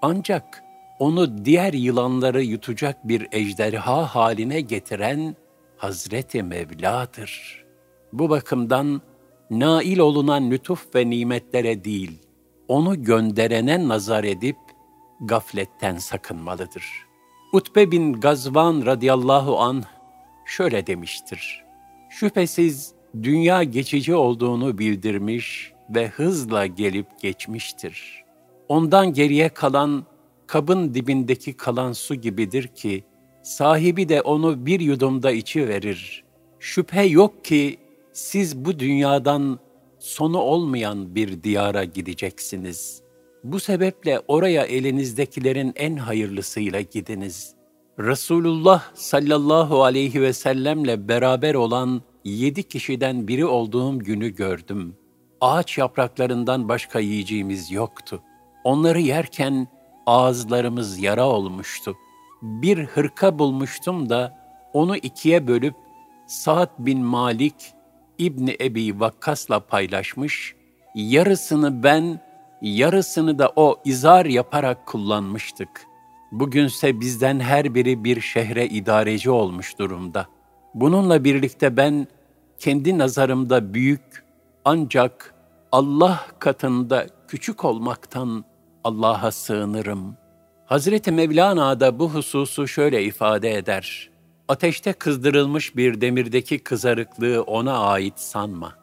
Ancak 0.01 0.63
onu 0.99 1.45
diğer 1.45 1.73
yılanları 1.73 2.43
yutacak 2.43 3.07
bir 3.07 3.27
ejderha 3.31 4.15
haline 4.15 4.61
getiren 4.61 5.35
Hazreti 5.77 6.43
Mevla'dır. 6.43 7.65
Bu 8.13 8.29
bakımdan 8.29 9.01
nail 9.51 9.99
olunan 9.99 10.51
lütuf 10.51 10.95
ve 10.95 11.09
nimetlere 11.09 11.83
değil, 11.83 12.19
onu 12.67 13.03
gönderene 13.03 13.87
nazar 13.87 14.23
edip 14.23 14.57
gafletten 15.21 15.97
sakınmalıdır. 15.97 16.85
Utbe 17.53 17.91
bin 17.91 18.13
Gazvan 18.13 18.85
radıyallahu 18.85 19.59
an 19.59 19.83
şöyle 20.45 20.87
demiştir. 20.87 21.63
Şüphesiz 22.09 22.93
dünya 23.23 23.63
geçici 23.63 24.15
olduğunu 24.15 24.77
bildirmiş 24.77 25.73
ve 25.89 26.07
hızla 26.07 26.65
gelip 26.65 27.07
geçmiştir. 27.21 28.23
Ondan 28.67 29.13
geriye 29.13 29.49
kalan 29.49 30.05
kabın 30.47 30.93
dibindeki 30.93 31.53
kalan 31.53 31.91
su 31.91 32.15
gibidir 32.15 32.67
ki 32.67 33.03
sahibi 33.43 34.09
de 34.09 34.21
onu 34.21 34.65
bir 34.65 34.79
yudumda 34.79 35.31
içi 35.31 35.67
verir. 35.67 36.23
Şüphe 36.59 37.01
yok 37.01 37.45
ki 37.45 37.77
siz 38.13 38.65
bu 38.65 38.79
dünyadan 38.79 39.59
sonu 39.99 40.37
olmayan 40.37 41.15
bir 41.15 41.43
diyara 41.43 41.83
gideceksiniz. 41.83 43.01
Bu 43.43 43.59
sebeple 43.59 44.21
oraya 44.27 44.63
elinizdekilerin 44.63 45.73
en 45.75 45.95
hayırlısıyla 45.95 46.81
gidiniz. 46.81 47.55
Resulullah 47.99 48.83
sallallahu 48.93 49.83
aleyhi 49.83 50.21
ve 50.21 50.33
sellemle 50.33 51.07
beraber 51.07 51.53
olan 51.53 52.01
yedi 52.25 52.63
kişiden 52.63 53.27
biri 53.27 53.45
olduğum 53.45 53.99
günü 53.99 54.29
gördüm. 54.29 54.95
Ağaç 55.41 55.77
yapraklarından 55.77 56.69
başka 56.69 56.99
yiyeceğimiz 56.99 57.71
yoktu. 57.71 58.21
Onları 58.63 58.99
yerken 58.99 59.67
ağızlarımız 60.05 60.99
yara 60.99 61.27
olmuştu. 61.29 61.95
Bir 62.41 62.85
hırka 62.85 63.39
bulmuştum 63.39 64.09
da 64.09 64.37
onu 64.73 64.97
ikiye 64.97 65.47
bölüp 65.47 65.75
Sa'd 66.27 66.69
bin 66.79 66.99
Malik 66.99 67.73
İbni 68.21 68.57
Ebi 68.61 68.99
Vakkas'la 68.99 69.59
paylaşmış, 69.59 70.55
yarısını 70.95 71.83
ben, 71.83 72.19
yarısını 72.61 73.39
da 73.39 73.51
o 73.55 73.81
izar 73.85 74.25
yaparak 74.25 74.85
kullanmıştık. 74.85 75.69
Bugünse 76.31 76.99
bizden 76.99 77.39
her 77.39 77.75
biri 77.75 78.03
bir 78.03 78.21
şehre 78.21 78.67
idareci 78.67 79.29
olmuş 79.29 79.79
durumda. 79.79 80.27
Bununla 80.73 81.23
birlikte 81.23 81.77
ben 81.77 82.07
kendi 82.59 82.97
nazarımda 82.97 83.73
büyük 83.73 84.23
ancak 84.65 85.33
Allah 85.71 86.25
katında 86.39 87.07
küçük 87.27 87.65
olmaktan 87.65 88.45
Allah'a 88.83 89.31
sığınırım. 89.31 90.17
Hazreti 90.65 91.11
Mevlana 91.11 91.79
da 91.79 91.99
bu 91.99 92.09
hususu 92.09 92.67
şöyle 92.67 93.03
ifade 93.03 93.55
eder. 93.55 94.10
Ateşte 94.51 94.93
kızdırılmış 94.93 95.75
bir 95.75 96.01
demirdeki 96.01 96.59
kızarıklığı 96.59 97.43
ona 97.43 97.77
ait 97.77 98.19
sanma. 98.19 98.73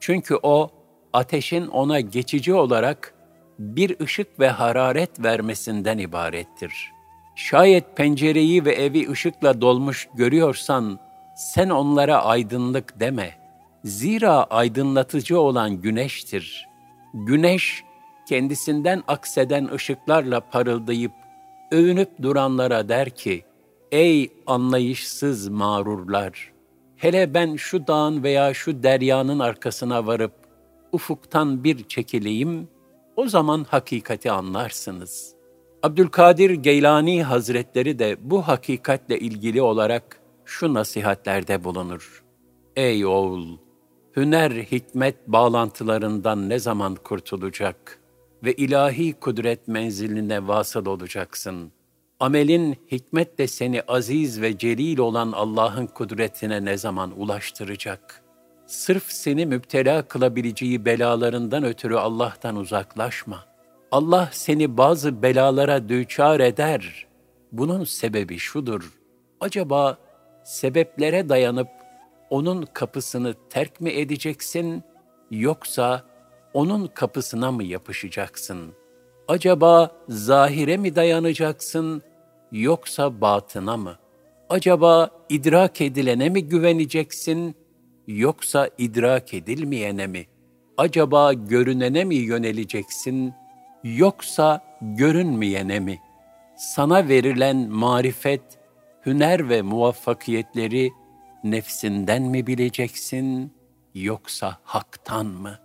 Çünkü 0.00 0.36
o, 0.42 0.70
ateşin 1.12 1.66
ona 1.66 2.00
geçici 2.00 2.54
olarak 2.54 3.14
bir 3.58 4.00
ışık 4.00 4.40
ve 4.40 4.48
hararet 4.48 5.24
vermesinden 5.24 5.98
ibarettir. 5.98 6.92
Şayet 7.36 7.96
pencereyi 7.96 8.64
ve 8.64 8.72
evi 8.72 9.10
ışıkla 9.10 9.60
dolmuş 9.60 10.08
görüyorsan, 10.14 10.98
sen 11.36 11.68
onlara 11.70 12.24
aydınlık 12.24 13.00
deme. 13.00 13.30
Zira 13.84 14.44
aydınlatıcı 14.44 15.40
olan 15.40 15.70
güneştir. 15.80 16.68
Güneş, 17.14 17.84
kendisinden 18.28 19.02
akseden 19.08 19.68
ışıklarla 19.74 20.40
parıldayıp, 20.40 21.12
övünüp 21.70 22.22
duranlara 22.22 22.88
der 22.88 23.10
ki, 23.10 23.44
Ey 23.92 24.32
anlayışsız 24.46 25.48
mağrurlar! 25.48 26.52
Hele 26.96 27.34
ben 27.34 27.56
şu 27.56 27.86
dağın 27.86 28.22
veya 28.22 28.54
şu 28.54 28.82
deryanın 28.82 29.38
arkasına 29.38 30.06
varıp 30.06 30.32
ufuktan 30.92 31.64
bir 31.64 31.88
çekileyim, 31.88 32.68
o 33.16 33.28
zaman 33.28 33.64
hakikati 33.64 34.30
anlarsınız. 34.30 35.34
Abdülkadir 35.82 36.50
Geylani 36.50 37.22
Hazretleri 37.22 37.98
de 37.98 38.16
bu 38.20 38.42
hakikatle 38.48 39.18
ilgili 39.18 39.62
olarak 39.62 40.20
şu 40.44 40.74
nasihatlerde 40.74 41.64
bulunur. 41.64 42.24
Ey 42.76 43.06
oğul! 43.06 43.58
Hüner, 44.16 44.50
hikmet 44.50 45.28
bağlantılarından 45.28 46.48
ne 46.48 46.58
zaman 46.58 46.94
kurtulacak 46.94 48.00
ve 48.44 48.52
ilahi 48.52 49.12
kudret 49.12 49.68
menziline 49.68 50.48
vasıl 50.48 50.86
olacaksın?'' 50.86 51.75
Amelin 52.20 52.76
hikmet 52.92 53.38
de 53.38 53.46
seni 53.46 53.82
aziz 53.82 54.40
ve 54.42 54.58
celil 54.58 54.98
olan 54.98 55.32
Allah'ın 55.32 55.86
kudretine 55.86 56.64
ne 56.64 56.76
zaman 56.76 57.20
ulaştıracak? 57.20 58.22
Sırf 58.66 59.04
seni 59.12 59.46
müptela 59.46 60.02
kılabileceği 60.02 60.84
belalarından 60.84 61.64
ötürü 61.64 61.96
Allah'tan 61.96 62.56
uzaklaşma. 62.56 63.44
Allah 63.92 64.28
seni 64.32 64.76
bazı 64.76 65.22
belalara 65.22 65.88
düçar 65.88 66.40
eder. 66.40 67.06
Bunun 67.52 67.84
sebebi 67.84 68.38
şudur. 68.38 68.92
Acaba 69.40 69.98
sebeplere 70.44 71.28
dayanıp 71.28 71.68
onun 72.30 72.62
kapısını 72.72 73.34
terk 73.50 73.80
mi 73.80 73.90
edeceksin 73.90 74.82
yoksa 75.30 76.04
onun 76.54 76.86
kapısına 76.86 77.52
mı 77.52 77.64
yapışacaksın?'' 77.64 78.85
Acaba 79.28 79.90
zahire 80.08 80.76
mi 80.76 80.96
dayanacaksın 80.96 82.02
yoksa 82.52 83.20
batına 83.20 83.76
mı? 83.76 83.96
Acaba 84.48 85.10
idrak 85.28 85.80
edilene 85.80 86.28
mi 86.28 86.48
güveneceksin 86.48 87.54
yoksa 88.06 88.70
idrak 88.78 89.34
edilmeyene 89.34 90.06
mi? 90.06 90.26
Acaba 90.76 91.32
görünene 91.32 92.04
mi 92.04 92.14
yöneleceksin 92.14 93.34
yoksa 93.84 94.60
görünmeyene 94.80 95.80
mi? 95.80 96.00
Sana 96.56 97.08
verilen 97.08 97.56
marifet, 97.70 98.42
hüner 99.06 99.48
ve 99.48 99.62
muvaffakiyetleri 99.62 100.92
nefsinden 101.44 102.22
mi 102.22 102.46
bileceksin 102.46 103.52
yoksa 103.94 104.58
haktan 104.62 105.26
mı? 105.26 105.58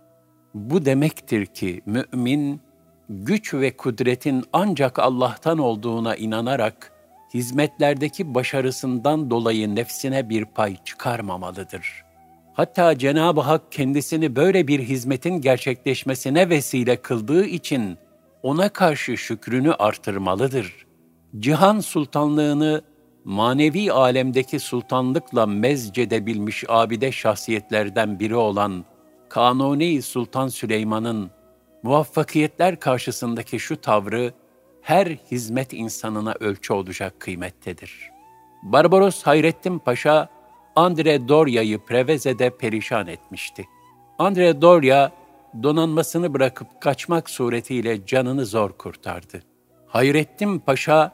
Bu 0.54 0.84
demektir 0.84 1.46
ki 1.46 1.80
mümin 1.86 2.60
güç 3.08 3.54
ve 3.54 3.76
kudretin 3.76 4.44
ancak 4.52 4.98
Allah'tan 4.98 5.58
olduğuna 5.58 6.16
inanarak, 6.16 6.92
hizmetlerdeki 7.34 8.34
başarısından 8.34 9.30
dolayı 9.30 9.74
nefsine 9.74 10.28
bir 10.28 10.44
pay 10.44 10.76
çıkarmamalıdır. 10.84 12.04
Hatta 12.54 12.98
Cenab-ı 12.98 13.40
Hak 13.40 13.72
kendisini 13.72 14.36
böyle 14.36 14.68
bir 14.68 14.80
hizmetin 14.80 15.40
gerçekleşmesine 15.40 16.48
vesile 16.48 16.96
kıldığı 16.96 17.44
için 17.44 17.98
ona 18.42 18.68
karşı 18.68 19.16
şükrünü 19.16 19.72
artırmalıdır. 19.72 20.86
Cihan 21.38 21.80
sultanlığını 21.80 22.82
manevi 23.24 23.92
alemdeki 23.92 24.60
sultanlıkla 24.60 25.46
mezcedebilmiş 25.46 26.64
abide 26.68 27.12
şahsiyetlerden 27.12 28.20
biri 28.20 28.34
olan 28.34 28.84
Kanuni 29.28 30.02
Sultan 30.02 30.48
Süleyman'ın 30.48 31.30
muvaffakiyetler 31.82 32.80
karşısındaki 32.80 33.60
şu 33.60 33.80
tavrı 33.80 34.32
her 34.82 35.06
hizmet 35.06 35.72
insanına 35.72 36.34
ölçü 36.40 36.72
olacak 36.72 37.20
kıymettedir. 37.20 38.10
Barbaros 38.62 39.22
Hayrettin 39.22 39.78
Paşa, 39.78 40.28
Andre 40.76 41.28
Doria'yı 41.28 41.78
Preveze'de 41.78 42.50
perişan 42.50 43.06
etmişti. 43.06 43.64
Andre 44.18 44.62
Doria, 44.62 45.10
donanmasını 45.62 46.34
bırakıp 46.34 46.80
kaçmak 46.80 47.30
suretiyle 47.30 48.06
canını 48.06 48.46
zor 48.46 48.72
kurtardı. 48.72 49.42
Hayrettin 49.86 50.58
Paşa, 50.58 51.12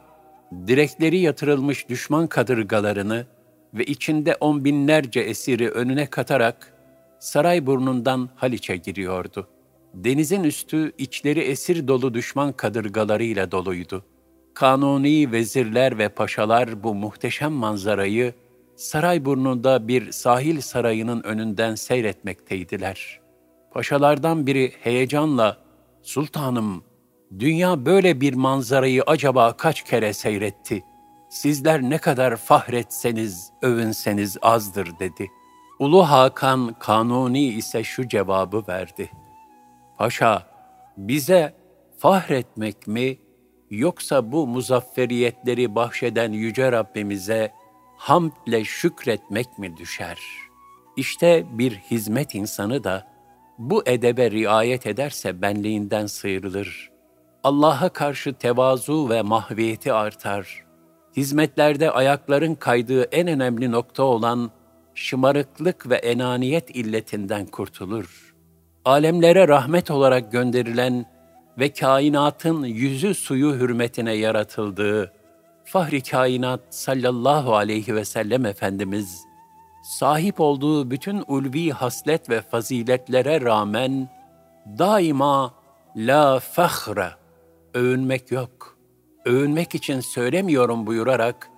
direkleri 0.67 1.19
yatırılmış 1.19 1.89
düşman 1.89 2.27
kadırgalarını 2.27 3.25
ve 3.73 3.85
içinde 3.85 4.35
on 4.39 4.65
binlerce 4.65 5.19
esiri 5.19 5.69
önüne 5.69 6.05
katarak 6.05 6.73
saray 7.19 7.65
burnundan 7.65 8.29
Haliç'e 8.35 8.77
giriyordu. 8.77 9.47
Denizin 9.93 10.43
üstü 10.43 10.91
içleri 10.97 11.39
esir 11.39 11.87
dolu 11.87 12.13
düşman 12.13 12.51
kadırgalarıyla 12.51 13.51
doluydu. 13.51 14.05
Kanuni 14.53 15.31
vezirler 15.31 15.97
ve 15.97 16.09
paşalar 16.09 16.83
bu 16.83 16.95
muhteşem 16.95 17.51
manzarayı 17.51 18.33
saray 18.75 19.25
burnunda 19.25 19.87
bir 19.87 20.11
sahil 20.11 20.61
sarayının 20.61 21.23
önünden 21.23 21.75
seyretmekteydiler. 21.75 23.19
Paşalardan 23.71 24.47
biri 24.47 24.73
heyecanla, 24.81 25.57
''Sultanım, 26.03 26.83
dünya 27.39 27.85
böyle 27.85 28.21
bir 28.21 28.33
manzarayı 28.33 29.03
acaba 29.07 29.57
kaç 29.57 29.83
kere 29.83 30.13
seyretti? 30.13 30.83
Sizler 31.29 31.81
ne 31.81 31.97
kadar 31.97 32.35
fahretseniz, 32.35 33.51
övünseniz 33.61 34.37
azdır.'' 34.41 34.99
dedi. 34.99 35.27
Ulu 35.79 36.03
Hakan 36.03 36.75
Kanuni 36.79 37.43
ise 37.43 37.83
şu 37.83 38.07
cevabı 38.07 38.63
verdi. 38.67 39.09
Paşa, 39.99 40.43
bize 40.97 41.53
fahretmek 41.97 42.87
mi, 42.87 43.17
yoksa 43.69 44.31
bu 44.31 44.47
muzafferiyetleri 44.47 45.75
bahşeden 45.75 46.31
Yüce 46.31 46.71
Rabbimize 46.71 47.51
hamdle 47.97 48.63
şükretmek 48.63 49.59
mi 49.59 49.77
düşer? 49.77 50.19
İşte 50.97 51.45
bir 51.51 51.71
hizmet 51.71 52.35
insanı 52.35 52.83
da 52.83 53.07
bu 53.57 53.83
edebe 53.85 54.31
riayet 54.31 54.87
ederse 54.87 55.41
benliğinden 55.41 56.05
sıyrılır. 56.05 56.91
Allah'a 57.43 57.89
karşı 57.89 58.33
tevazu 58.33 59.09
ve 59.09 59.21
mahviyeti 59.21 59.93
artar. 59.93 60.65
Hizmetlerde 61.17 61.91
ayakların 61.91 62.55
kaydığı 62.55 63.03
en 63.03 63.27
önemli 63.27 63.71
nokta 63.71 64.03
olan 64.03 64.51
şımarıklık 64.95 65.89
ve 65.89 65.95
enaniyet 65.95 66.75
illetinden 66.75 67.45
kurtulur. 67.45 68.28
Alemlere 68.85 69.47
rahmet 69.47 69.91
olarak 69.91 70.31
gönderilen 70.31 71.05
ve 71.57 71.73
kainatın 71.73 72.63
yüzü 72.63 73.15
suyu 73.15 73.55
hürmetine 73.55 74.13
yaratıldığı 74.13 75.13
Fahri 75.65 76.03
Kainat 76.03 76.61
sallallahu 76.69 77.55
aleyhi 77.55 77.95
ve 77.95 78.05
sellem 78.05 78.45
Efendimiz, 78.45 79.23
sahip 79.83 80.39
olduğu 80.39 80.91
bütün 80.91 81.23
ulvi 81.27 81.69
haslet 81.71 82.29
ve 82.29 82.41
faziletlere 82.41 83.41
rağmen 83.41 84.09
daima 84.77 85.53
la 85.95 86.39
fahre, 86.39 87.09
övünmek 87.73 88.31
yok, 88.31 88.77
övünmek 89.25 89.75
için 89.75 89.99
söylemiyorum 89.99 90.87
buyurarak 90.87 91.49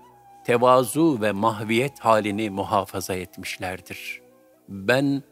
tevazu 0.45 1.21
ve 1.21 1.31
mahviyet 1.31 1.99
halini 1.99 2.49
muhafaza 2.49 3.13
etmişlerdir. 3.13 4.21
Ben 4.69 5.23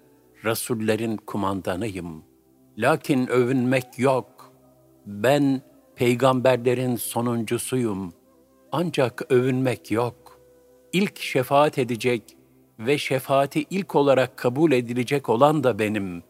Rasullerin 0.45 1.17
kumandanıyım. 1.17 2.23
Lakin 2.77 3.27
övünmek 3.27 3.99
yok. 3.99 4.53
Ben 5.05 5.61
peygamberlerin 5.95 6.95
sonuncusuyum. 6.95 8.13
Ancak 8.71 9.31
övünmek 9.31 9.91
yok. 9.91 10.39
İlk 10.93 11.19
şefaat 11.19 11.77
edecek 11.77 12.37
ve 12.79 12.97
şefaati 12.97 13.65
ilk 13.69 13.95
olarak 13.95 14.37
kabul 14.37 14.71
edilecek 14.71 15.29
olan 15.29 15.63
da 15.63 15.79
benim. 15.79 16.23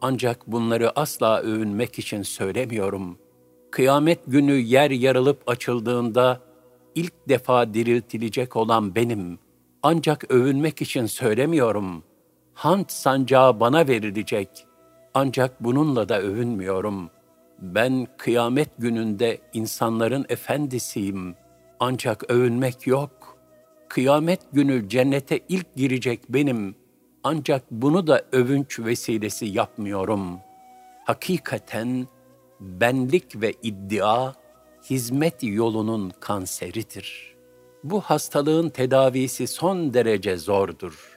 Ancak 0.00 0.46
bunları 0.46 0.98
asla 0.98 1.40
övünmek 1.40 1.98
için 1.98 2.22
söylemiyorum. 2.22 3.18
Kıyamet 3.70 4.20
günü 4.26 4.52
yer 4.52 4.90
yarılıp 4.90 5.42
açıldığında 5.46 6.40
ilk 6.94 7.28
defa 7.28 7.74
diriltilecek 7.74 8.56
olan 8.56 8.94
benim. 8.94 9.38
Ancak 9.82 10.30
övünmek 10.30 10.82
için 10.82 11.06
söylemiyorum. 11.06 12.04
Hant 12.54 12.92
sancağı 12.92 13.60
bana 13.60 13.88
verilecek. 13.88 14.66
Ancak 15.14 15.64
bununla 15.64 16.08
da 16.08 16.20
övünmüyorum. 16.20 17.10
Ben 17.58 18.06
kıyamet 18.18 18.70
gününde 18.78 19.38
insanların 19.52 20.26
efendisiyim. 20.28 21.34
Ancak 21.80 22.30
övünmek 22.30 22.86
yok. 22.86 23.36
Kıyamet 23.88 24.40
günü 24.52 24.88
cennete 24.88 25.40
ilk 25.48 25.76
girecek 25.76 26.20
benim. 26.28 26.76
Ancak 27.24 27.70
bunu 27.70 28.06
da 28.06 28.24
övünç 28.32 28.80
vesilesi 28.80 29.46
yapmıyorum. 29.46 30.38
Hakikaten 31.04 32.06
benlik 32.60 33.42
ve 33.42 33.52
iddia 33.62 34.32
hizmet 34.90 35.42
yolunun 35.42 36.12
kanseridir. 36.20 37.34
Bu 37.84 38.00
hastalığın 38.00 38.68
tedavisi 38.68 39.46
son 39.46 39.94
derece 39.94 40.36
zordur. 40.36 41.13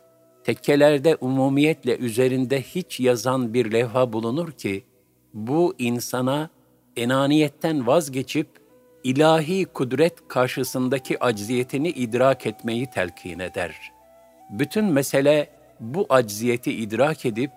Tekkelerde 0.47 1.15
umumiyetle 1.15 1.97
üzerinde 1.97 2.61
hiç 2.61 2.99
yazan 2.99 3.53
bir 3.53 3.71
levha 3.71 4.13
bulunur 4.13 4.51
ki, 4.51 4.83
bu 5.33 5.75
insana 5.77 6.49
enaniyetten 6.97 7.87
vazgeçip 7.87 8.47
ilahi 9.03 9.65
kudret 9.65 10.27
karşısındaki 10.27 11.23
acziyetini 11.23 11.89
idrak 11.89 12.45
etmeyi 12.45 12.89
telkin 12.89 13.39
eder. 13.39 13.91
Bütün 14.49 14.85
mesele 14.85 15.49
bu 15.79 16.05
acziyeti 16.09 16.73
idrak 16.73 17.25
edip 17.25 17.51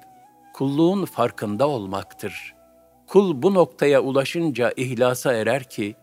kulluğun 0.55 1.05
farkında 1.05 1.68
olmaktır. 1.68 2.55
Kul 3.07 3.42
bu 3.42 3.55
noktaya 3.55 4.00
ulaşınca 4.03 4.72
ihlasa 4.76 5.33
erer 5.33 5.64
ki, 5.64 5.94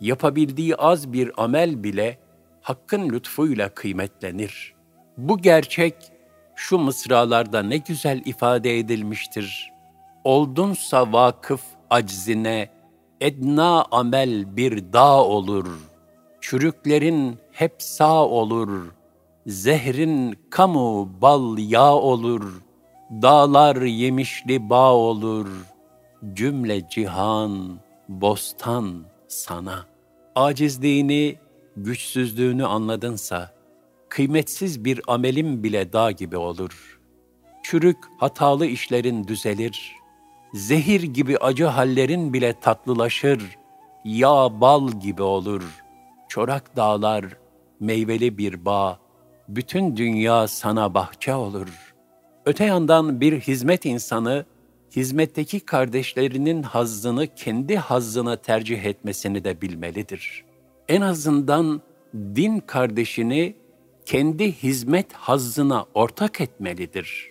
yapabildiği 0.00 0.76
az 0.76 1.12
bir 1.12 1.30
amel 1.36 1.84
bile 1.84 2.18
Hakk'ın 2.60 3.08
lütfuyla 3.08 3.68
kıymetlenir. 3.68 4.74
Bu 5.16 5.38
gerçek 5.38 5.94
şu 6.54 6.78
mısralarda 6.78 7.62
ne 7.62 7.76
güzel 7.76 8.22
ifade 8.24 8.78
edilmiştir. 8.78 9.72
Oldunsa 10.24 11.12
vakıf 11.12 11.62
aczine, 11.90 12.68
edna 13.20 13.84
amel 13.90 14.56
bir 14.56 14.92
dağ 14.92 15.24
olur. 15.24 15.66
Çürüklerin 16.40 17.38
hep 17.52 17.74
sağ 17.78 18.26
olur. 18.26 18.92
Zehrin 19.46 20.38
kamu 20.50 21.08
bal 21.22 21.58
yağ 21.58 21.94
olur. 21.94 22.62
Dağlar 23.10 23.82
yemişli 23.82 24.70
bağ 24.70 24.92
olur. 24.94 25.48
Cümle 26.34 26.88
cihan 26.88 27.78
bostan 28.08 29.04
sana.'' 29.28 29.92
acizliğini, 30.34 31.36
güçsüzlüğünü 31.76 32.66
anladınsa, 32.66 33.50
kıymetsiz 34.12 34.84
bir 34.84 35.00
amelin 35.06 35.62
bile 35.62 35.92
dağ 35.92 36.10
gibi 36.10 36.36
olur. 36.36 37.00
Çürük, 37.62 37.96
hatalı 38.18 38.66
işlerin 38.66 39.24
düzelir. 39.28 39.96
Zehir 40.54 41.02
gibi 41.02 41.38
acı 41.38 41.64
hallerin 41.64 42.32
bile 42.32 42.60
tatlılaşır. 42.60 43.42
Yağ 44.04 44.60
bal 44.60 44.90
gibi 44.90 45.22
olur. 45.22 45.62
Çorak 46.28 46.76
dağlar, 46.76 47.24
meyveli 47.80 48.38
bir 48.38 48.64
bağ, 48.64 48.98
bütün 49.48 49.96
dünya 49.96 50.48
sana 50.48 50.94
bahçe 50.94 51.34
olur. 51.34 51.94
Öte 52.46 52.64
yandan 52.64 53.20
bir 53.20 53.40
hizmet 53.40 53.84
insanı, 53.84 54.44
hizmetteki 54.96 55.60
kardeşlerinin 55.60 56.62
hazzını 56.62 57.26
kendi 57.34 57.76
hazzına 57.76 58.36
tercih 58.36 58.84
etmesini 58.84 59.44
de 59.44 59.60
bilmelidir. 59.60 60.44
En 60.88 61.00
azından 61.00 61.82
din 62.14 62.58
kardeşini 62.58 63.61
kendi 64.06 64.52
hizmet 64.52 65.12
hazzına 65.12 65.86
ortak 65.94 66.40
etmelidir. 66.40 67.28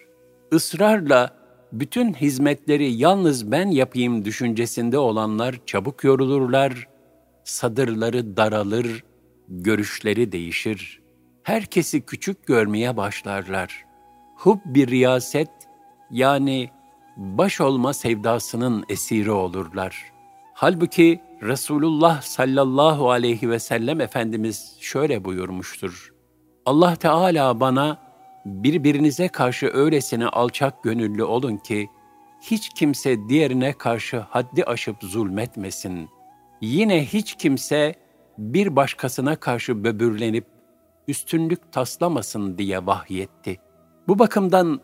Israrla 0.52 1.42
bütün 1.72 2.14
hizmetleri 2.14 2.92
yalnız 2.92 3.52
ben 3.52 3.68
yapayım 3.68 4.26
düşüncesinde 4.26 4.98
olanlar 4.98 5.56
çabuk 5.66 6.04
yorulurlar, 6.04 6.88
sadırları 7.44 8.38
daralır, 8.38 9.04
görüşleri 9.48 10.32
değişir. 10.32 11.02
Herkesi 11.44 12.02
küçük 12.02 12.48
görmeye 12.48 12.98
başlarlar. 12.98 13.86
Hub 14.36 14.60
bir 14.66 14.88
riyaset 14.88 15.50
yani 16.12 16.70
baş 17.18 17.62
olma 17.62 17.94
sevdasının 17.94 18.86
esiri 18.90 19.32
olurlar. 19.32 20.12
Halbuki 20.54 21.22
Resulullah 21.42 22.22
sallallahu 22.22 23.12
aleyhi 23.12 23.50
ve 23.50 23.60
sellem 23.60 24.02
Efendimiz 24.02 24.78
şöyle 24.80 25.24
buyurmuştur. 25.24 26.11
Allah 26.66 26.96
Teala 26.96 27.60
bana 27.60 27.98
birbirinize 28.46 29.28
karşı 29.28 29.70
öylesine 29.74 30.28
alçak 30.28 30.84
gönüllü 30.84 31.24
olun 31.24 31.58
ki 31.58 31.90
hiç 32.42 32.70
kimse 32.70 33.30
diğerine 33.30 33.74
karşı 33.74 34.20
haddi 34.20 34.64
aşıp 34.64 34.96
zulmetmesin. 35.02 36.10
Yine 36.62 37.06
hiç 37.06 37.36
kimse 37.36 37.96
bir 38.38 38.76
başkasına 38.76 39.36
karşı 39.36 39.84
böbürlenip 39.84 40.46
üstünlük 41.08 41.72
taslamasın 41.72 42.58
diye 42.58 42.86
vahyetti. 42.86 43.58
Bu 44.08 44.20
bakımdan 44.20 44.82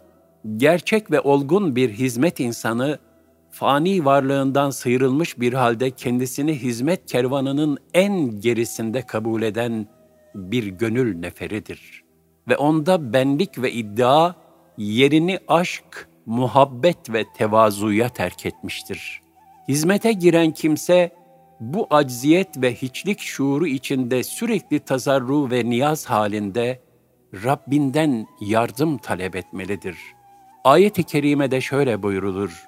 gerçek 0.58 1.12
ve 1.12 1.22
olgun 1.22 1.76
bir 1.76 1.90
hizmet 1.90 2.40
insanı 2.40 3.00
fani 3.50 4.06
varlığından 4.06 4.70
sıyrılmış 4.70 5.40
bir 5.40 5.54
halde 5.54 5.92
kendisini 5.92 6.54
hizmet 6.54 7.06
kervanının 7.06 7.78
en 7.94 8.40
gerisinde 8.40 9.02
kabul 9.02 9.42
eden 9.42 9.88
bir 10.36 10.68
gönül 10.68 11.20
neferidir. 11.20 12.04
Ve 12.48 12.58
onda 12.58 13.14
benlik 13.14 13.62
ve 13.62 13.72
iddia 13.72 14.34
yerini 14.78 15.40
aşk, 15.48 16.10
muhabbet 16.26 17.14
ve 17.14 17.24
tevazuya 17.38 18.10
terk 18.10 18.46
etmiştir. 18.46 19.22
Hizmete 19.68 20.12
giren 20.12 20.52
kimse 20.52 21.12
bu 21.60 21.88
acziyet 21.90 22.62
ve 22.62 22.76
hiçlik 22.76 23.20
şuuru 23.20 23.68
içinde 23.68 24.24
sürekli 24.24 24.80
tazarru 24.80 25.52
ve 25.52 25.70
niyaz 25.70 26.06
halinde 26.06 26.88
Rabbinden 27.44 28.28
yardım 28.42 28.98
talep 28.98 29.36
etmelidir. 29.36 29.98
Ayet-i 30.64 31.04
kerimede 31.04 31.62
şöyle 31.62 32.04
buyurulur. 32.04 32.68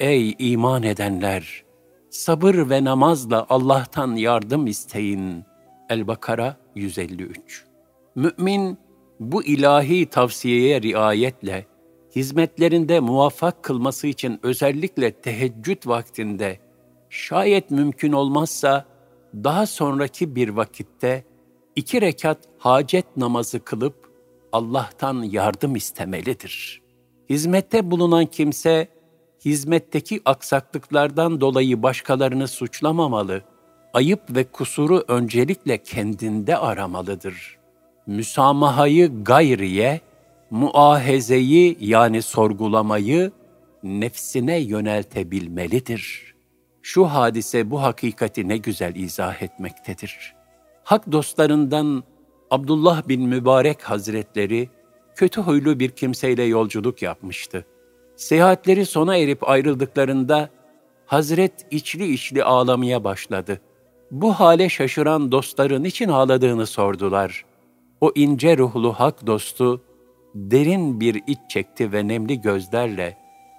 Ey 0.00 0.34
iman 0.38 0.82
edenler! 0.82 1.64
Sabır 2.10 2.70
ve 2.70 2.84
namazla 2.84 3.46
Allah'tan 3.48 4.14
yardım 4.16 4.66
isteyin. 4.66 5.44
El-Bakara 5.88 6.56
153 6.74 7.64
Mümin, 8.14 8.78
bu 9.20 9.44
ilahi 9.44 10.06
tavsiyeye 10.06 10.82
riayetle, 10.82 11.66
hizmetlerinde 12.16 13.00
muvaffak 13.00 13.62
kılması 13.62 14.06
için 14.06 14.40
özellikle 14.42 15.12
teheccüd 15.12 15.86
vaktinde, 15.86 16.58
şayet 17.10 17.70
mümkün 17.70 18.12
olmazsa 18.12 18.84
daha 19.34 19.66
sonraki 19.66 20.36
bir 20.36 20.48
vakitte 20.48 21.24
iki 21.76 22.00
rekat 22.00 22.38
hacet 22.58 23.16
namazı 23.16 23.60
kılıp 23.64 24.10
Allah'tan 24.52 25.22
yardım 25.22 25.76
istemelidir. 25.76 26.82
Hizmette 27.30 27.90
bulunan 27.90 28.26
kimse, 28.26 28.88
hizmetteki 29.44 30.20
aksaklıklardan 30.24 31.40
dolayı 31.40 31.82
başkalarını 31.82 32.48
suçlamamalı, 32.48 33.42
ayıp 33.94 34.20
ve 34.30 34.44
kusuru 34.44 35.04
öncelikle 35.08 35.78
kendinde 35.78 36.56
aramalıdır. 36.56 37.58
Müsamahayı 38.06 39.24
gayriye, 39.24 40.00
muahezeyi 40.50 41.76
yani 41.80 42.22
sorgulamayı 42.22 43.32
nefsine 43.82 44.58
yöneltebilmelidir. 44.58 46.34
Şu 46.82 47.04
hadise 47.04 47.70
bu 47.70 47.82
hakikati 47.82 48.48
ne 48.48 48.56
güzel 48.56 48.96
izah 48.96 49.42
etmektedir. 49.42 50.34
Hak 50.84 51.12
dostlarından 51.12 52.04
Abdullah 52.50 53.08
bin 53.08 53.28
Mübarek 53.28 53.82
Hazretleri 53.82 54.68
kötü 55.16 55.40
huylu 55.40 55.80
bir 55.80 55.90
kimseyle 55.90 56.42
yolculuk 56.42 57.02
yapmıştı. 57.02 57.64
Seyahatleri 58.16 58.86
sona 58.86 59.16
erip 59.16 59.48
ayrıldıklarında 59.48 60.50
Hazret 61.06 61.66
içli 61.70 62.12
içli 62.12 62.44
ağlamaya 62.44 63.04
başladı. 63.04 63.60
Bu 64.10 64.32
hale 64.32 64.68
şaşıran 64.68 65.32
dostların 65.32 65.84
için 65.84 66.08
ağladığını 66.08 66.66
sordular. 66.66 67.44
O 68.00 68.12
ince 68.14 68.58
ruhlu 68.58 68.92
hak 68.92 69.26
dostu 69.26 69.80
derin 70.34 71.00
bir 71.00 71.22
iç 71.26 71.38
çekti 71.48 71.92
ve 71.92 72.08
nemli 72.08 72.40
gözlerle 72.40 73.16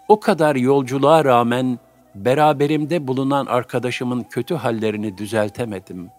o 0.08 0.20
kadar 0.20 0.56
yolculuğa 0.56 1.26
rağmen 1.26 1.80
beraberimde 2.16 3.08
bulunan 3.08 3.46
arkadaşımın 3.46 4.24
kötü 4.24 4.56
hallerini 4.56 5.18
düzeltemedim. 5.18 6.10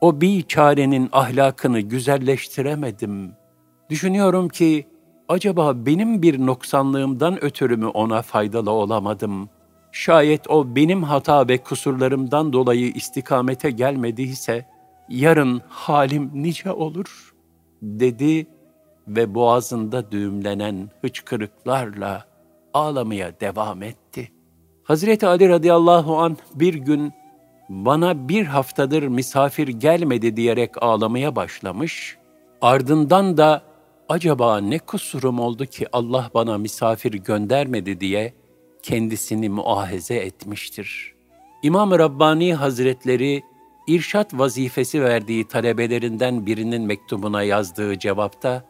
O 0.00 0.20
bir 0.20 0.42
çarenin 0.42 1.08
ahlakını 1.12 1.80
güzelleştiremedim. 1.80 3.32
Düşünüyorum 3.90 4.48
ki 4.48 4.86
acaba 5.28 5.86
benim 5.86 6.22
bir 6.22 6.46
noksanlığımdan 6.46 7.44
ötürü 7.44 7.76
mü 7.76 7.86
ona 7.86 8.22
faydalı 8.22 8.70
olamadım? 8.70 9.48
Şayet 9.96 10.50
o 10.50 10.76
benim 10.76 11.02
hata 11.02 11.48
ve 11.48 11.58
kusurlarımdan 11.58 12.52
dolayı 12.52 12.92
istikamete 12.92 13.70
gelmediyse, 13.70 14.66
yarın 15.08 15.62
halim 15.68 16.30
nice 16.34 16.72
olur, 16.72 17.34
dedi 17.82 18.46
ve 19.08 19.34
boğazında 19.34 20.10
düğümlenen 20.10 20.90
hıçkırıklarla 21.00 22.26
ağlamaya 22.74 23.40
devam 23.40 23.82
etti. 23.82 24.32
Hazreti 24.84 25.26
Ali 25.26 25.48
radıyallahu 25.48 26.18
an 26.18 26.36
bir 26.54 26.74
gün 26.74 27.12
bana 27.68 28.28
bir 28.28 28.46
haftadır 28.46 29.02
misafir 29.02 29.68
gelmedi 29.68 30.36
diyerek 30.36 30.82
ağlamaya 30.82 31.36
başlamış, 31.36 32.16
ardından 32.60 33.36
da 33.36 33.62
acaba 34.08 34.60
ne 34.60 34.78
kusurum 34.78 35.40
oldu 35.40 35.66
ki 35.66 35.86
Allah 35.92 36.30
bana 36.34 36.58
misafir 36.58 37.12
göndermedi 37.12 38.00
diye 38.00 38.45
kendisini 38.86 39.48
muahize 39.48 40.14
etmiştir. 40.14 41.14
İmam-ı 41.62 41.98
Rabbani 41.98 42.54
Hazretleri 42.54 43.42
irşat 43.86 44.34
vazifesi 44.34 45.02
verdiği 45.02 45.48
talebelerinden 45.48 46.46
birinin 46.46 46.82
mektubuna 46.82 47.42
yazdığı 47.42 47.98
cevapta 47.98 48.64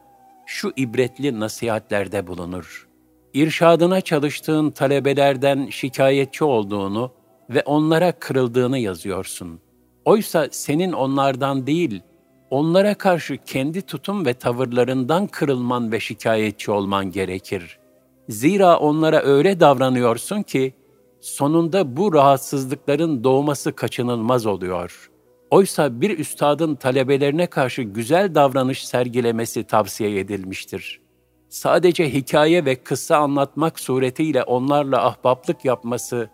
şu 0.45 0.73
ibretli 0.75 1.39
nasihatlerde 1.39 2.27
bulunur. 2.27 2.87
İrşadına 3.33 4.01
çalıştığın 4.01 4.71
talebelerden 4.71 5.67
şikayetçi 5.69 6.43
olduğunu 6.43 7.11
ve 7.49 7.61
onlara 7.65 8.11
kırıldığını 8.11 8.77
yazıyorsun. 8.77 9.59
Oysa 10.05 10.47
senin 10.51 10.91
onlardan 10.91 11.67
değil, 11.67 12.01
onlara 12.49 12.93
karşı 12.93 13.37
kendi 13.37 13.81
tutum 13.81 14.25
ve 14.25 14.33
tavırlarından 14.33 15.27
kırılman 15.27 15.91
ve 15.91 15.99
şikayetçi 15.99 16.71
olman 16.71 17.11
gerekir. 17.11 17.79
Zira 18.29 18.79
onlara 18.79 19.21
öyle 19.21 19.59
davranıyorsun 19.59 20.41
ki, 20.41 20.73
sonunda 21.21 21.97
bu 21.97 22.13
rahatsızlıkların 22.13 23.23
doğması 23.23 23.75
kaçınılmaz 23.75 24.45
oluyor. 24.45 25.11
Oysa 25.51 26.01
bir 26.01 26.19
üstadın 26.19 26.75
talebelerine 26.75 27.47
karşı 27.47 27.81
güzel 27.81 28.35
davranış 28.35 28.87
sergilemesi 28.87 29.63
tavsiye 29.63 30.19
edilmiştir. 30.19 31.01
Sadece 31.49 32.13
hikaye 32.13 32.65
ve 32.65 32.75
kıssa 32.75 33.17
anlatmak 33.17 33.79
suretiyle 33.79 34.43
onlarla 34.43 35.05
ahbaplık 35.05 35.65
yapması 35.65 36.29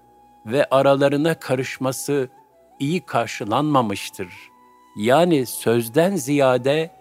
ve 0.46 0.66
aralarına 0.72 1.40
karışması 1.40 2.30
iyi 2.80 3.06
karşılanmamıştır. 3.06 4.28
Yani 4.98 5.46
sözden 5.46 6.16
ziyade 6.16 6.92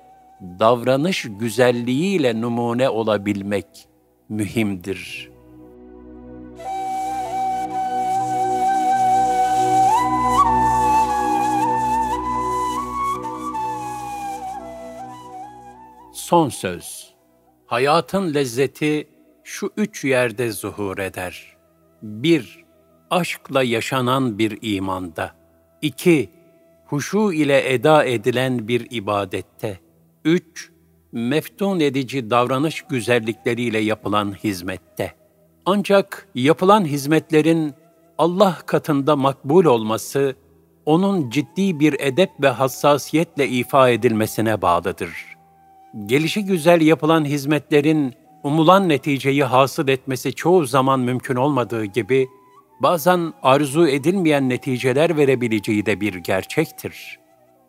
davranış 0.40 1.26
güzelliğiyle 1.38 2.40
numune 2.40 2.88
olabilmek 2.88 3.66
mühimdir.'' 4.32 5.32
Son 16.32 16.48
söz. 16.48 17.14
Hayatın 17.66 18.34
lezzeti 18.34 19.08
şu 19.44 19.70
üç 19.76 20.04
yerde 20.04 20.52
zuhur 20.52 20.98
eder. 20.98 21.56
Bir, 22.02 22.64
aşkla 23.10 23.62
yaşanan 23.62 24.38
bir 24.38 24.58
imanda. 24.62 25.34
İki, 25.82 26.30
huşu 26.86 27.32
ile 27.32 27.72
eda 27.72 28.04
edilen 28.04 28.68
bir 28.68 28.86
ibadette. 28.90 29.80
Üç, 30.24 30.71
meftun 31.12 31.80
edici 31.80 32.30
davranış 32.30 32.82
güzellikleriyle 32.82 33.78
yapılan 33.78 34.32
hizmette. 34.44 35.12
Ancak 35.66 36.28
yapılan 36.34 36.84
hizmetlerin 36.84 37.74
Allah 38.18 38.58
katında 38.66 39.16
makbul 39.16 39.64
olması, 39.64 40.36
onun 40.86 41.30
ciddi 41.30 41.80
bir 41.80 41.96
edep 42.00 42.30
ve 42.42 42.48
hassasiyetle 42.48 43.48
ifa 43.48 43.88
edilmesine 43.88 44.62
bağlıdır. 44.62 45.10
Gelişi 46.06 46.44
güzel 46.44 46.80
yapılan 46.80 47.24
hizmetlerin 47.24 48.14
umulan 48.42 48.88
neticeyi 48.88 49.44
hasıl 49.44 49.88
etmesi 49.88 50.32
çoğu 50.32 50.64
zaman 50.66 51.00
mümkün 51.00 51.36
olmadığı 51.36 51.84
gibi, 51.84 52.28
bazen 52.82 53.32
arzu 53.42 53.88
edilmeyen 53.88 54.48
neticeler 54.48 55.16
verebileceği 55.16 55.86
de 55.86 56.00
bir 56.00 56.14
gerçektir. 56.14 57.21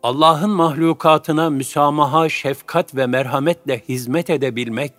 Allah'ın 0.04 0.50
mahlukatına 0.50 1.50
müsamaha, 1.50 2.28
şefkat 2.28 2.94
ve 2.94 3.06
merhametle 3.06 3.82
hizmet 3.88 4.30
edebilmek, 4.30 4.92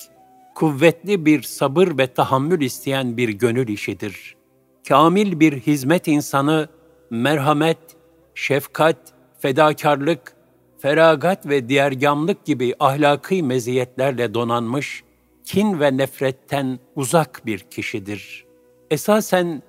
kuvvetli 0.55 1.25
bir 1.25 1.41
sabır 1.41 1.97
ve 1.97 2.07
tahammül 2.07 2.61
isteyen 2.61 3.17
bir 3.17 3.29
gönül 3.29 3.67
işidir. 3.67 4.35
Kamil 4.87 5.39
bir 5.39 5.59
hizmet 5.59 6.07
insanı, 6.07 6.69
merhamet, 7.09 7.77
şefkat, 8.35 8.97
fedakarlık, 9.39 10.35
feragat 10.79 11.45
ve 11.45 11.69
diğergamlık 11.69 12.45
gibi 12.45 12.75
ahlaki 12.79 13.43
meziyetlerle 13.43 14.33
donanmış, 14.33 15.03
kin 15.43 15.79
ve 15.79 15.97
nefretten 15.97 16.79
uzak 16.95 17.41
bir 17.45 17.59
kişidir. 17.59 18.45
Esasen 18.91 19.61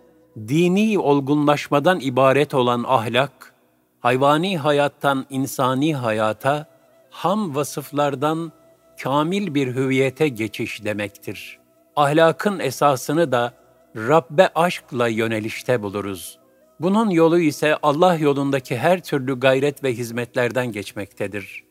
dini 0.48 0.98
olgunlaşmadan 0.98 2.00
ibaret 2.00 2.54
olan 2.54 2.84
ahlak, 2.88 3.55
hayvani 4.00 4.58
hayattan 4.58 5.26
insani 5.30 5.94
hayata, 5.94 6.66
ham 7.10 7.54
vasıflardan 7.54 8.52
kamil 9.02 9.54
bir 9.54 9.74
hüviyete 9.74 10.28
geçiş 10.28 10.84
demektir. 10.84 11.58
Ahlakın 11.96 12.58
esasını 12.58 13.32
da 13.32 13.52
Rabbe 13.96 14.48
aşkla 14.54 15.08
yönelişte 15.08 15.82
buluruz. 15.82 16.38
Bunun 16.80 17.10
yolu 17.10 17.38
ise 17.38 17.76
Allah 17.82 18.14
yolundaki 18.14 18.76
her 18.76 19.02
türlü 19.02 19.40
gayret 19.40 19.84
ve 19.84 19.92
hizmetlerden 19.92 20.72
geçmektedir. 20.72 21.64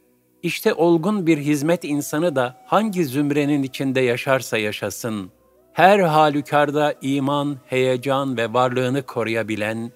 İşte 0.44 0.74
olgun 0.74 1.28
bir 1.28 1.38
hizmet 1.38 1.84
insanı 1.84 2.36
da 2.36 2.58
hangi 2.66 3.06
zümrenin 3.06 3.64
içinde 3.64 4.02
yaşarsa 4.02 4.58
yaşasın, 4.58 5.32
her 5.74 6.00
halükarda 6.00 6.94
iman, 7.02 7.58
heyecan 7.66 8.38
ve 8.38 8.54
varlığını 8.54 9.04
koruyabilen, 9.04 9.92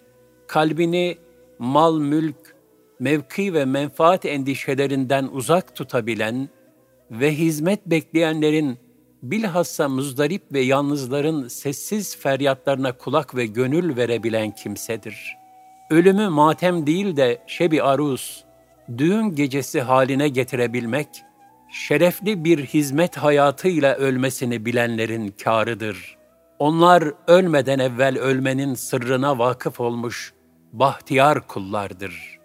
kalbini 0.47 1.17
mal, 1.59 1.99
mülk, 1.99 2.55
mevki 2.99 3.53
ve 3.53 3.65
menfaat 3.65 4.25
endişelerinden 4.25 5.29
uzak 5.31 5.75
tutabilen 5.75 6.49
ve 7.11 7.35
hizmet 7.35 7.85
bekleyenlerin 7.85 8.77
bilhassa 9.23 9.89
muzdarip 9.89 10.53
ve 10.53 10.59
yalnızların 10.59 11.47
sessiz 11.47 12.17
feryatlarına 12.17 12.91
kulak 12.91 13.35
ve 13.35 13.45
gönül 13.45 13.97
verebilen 13.97 14.51
kimsedir. 14.51 15.37
Ölümü 15.89 16.29
matem 16.29 16.87
değil 16.87 17.17
de 17.17 17.43
şebi 17.47 17.83
aruz, 17.83 18.45
düğün 18.97 19.35
gecesi 19.35 19.81
haline 19.81 20.29
getirebilmek, 20.29 21.07
şerefli 21.71 22.43
bir 22.43 22.65
hizmet 22.65 23.17
hayatıyla 23.17 23.95
ölmesini 23.95 24.65
bilenlerin 24.65 25.35
kârıdır. 25.43 26.17
Onlar 26.59 27.03
ölmeden 27.27 27.79
evvel 27.79 28.19
ölmenin 28.19 28.73
sırrına 28.73 29.39
vakıf 29.39 29.79
olmuş 29.79 30.33
bahtiyar 30.73 31.47
kullardır. 31.47 32.39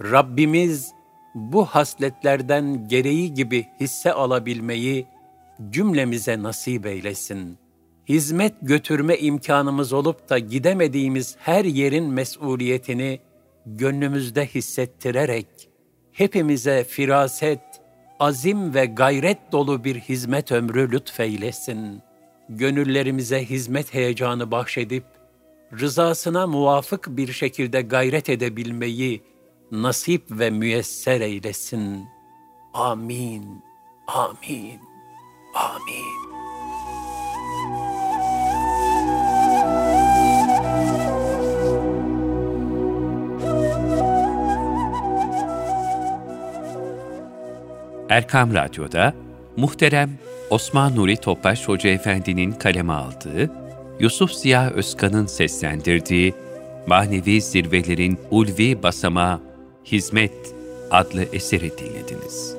Rabbimiz 0.00 0.92
bu 1.34 1.64
hasletlerden 1.64 2.88
gereği 2.88 3.34
gibi 3.34 3.66
hisse 3.80 4.12
alabilmeyi 4.12 5.06
cümlemize 5.70 6.42
nasip 6.42 6.86
eylesin. 6.86 7.58
Hizmet 8.08 8.54
götürme 8.62 9.18
imkanımız 9.18 9.92
olup 9.92 10.28
da 10.28 10.38
gidemediğimiz 10.38 11.36
her 11.38 11.64
yerin 11.64 12.04
mesuliyetini 12.04 13.20
gönlümüzde 13.66 14.46
hissettirerek 14.46 15.46
hepimize 16.12 16.84
firaset, 16.84 17.60
azim 18.20 18.74
ve 18.74 18.86
gayret 18.86 19.52
dolu 19.52 19.84
bir 19.84 19.96
hizmet 19.96 20.52
ömrü 20.52 20.92
lütfeylesin. 20.92 22.02
Gönüllerimize 22.48 23.44
hizmet 23.44 23.94
heyecanı 23.94 24.50
bahşedip, 24.50 25.04
rızasına 25.72 26.46
muvafık 26.46 27.06
bir 27.08 27.32
şekilde 27.32 27.80
gayret 27.80 28.28
edebilmeyi 28.28 29.22
nasip 29.72 30.22
ve 30.30 30.50
müyesser 30.50 31.20
eylesin. 31.20 32.08
Amin, 32.74 33.62
amin, 34.06 34.80
amin. 35.54 36.28
Erkam 48.08 48.54
Radyo'da 48.54 49.14
muhterem 49.56 50.10
Osman 50.50 50.96
Nuri 50.96 51.16
Topbaş 51.16 51.68
Hoca 51.68 51.90
Efendi'nin 51.90 52.52
kaleme 52.52 52.92
aldığı, 52.92 53.67
Yusuf 54.00 54.32
Ziya 54.32 54.70
Özkan'ın 54.70 55.26
seslendirdiği 55.26 56.34
Manevi 56.86 57.40
Zirvelerin 57.40 58.18
Ulvi 58.30 58.82
Basamağı 58.82 59.40
Hizmet 59.84 60.54
adlı 60.90 61.24
eseri 61.32 61.78
dinlediniz. 61.78 62.57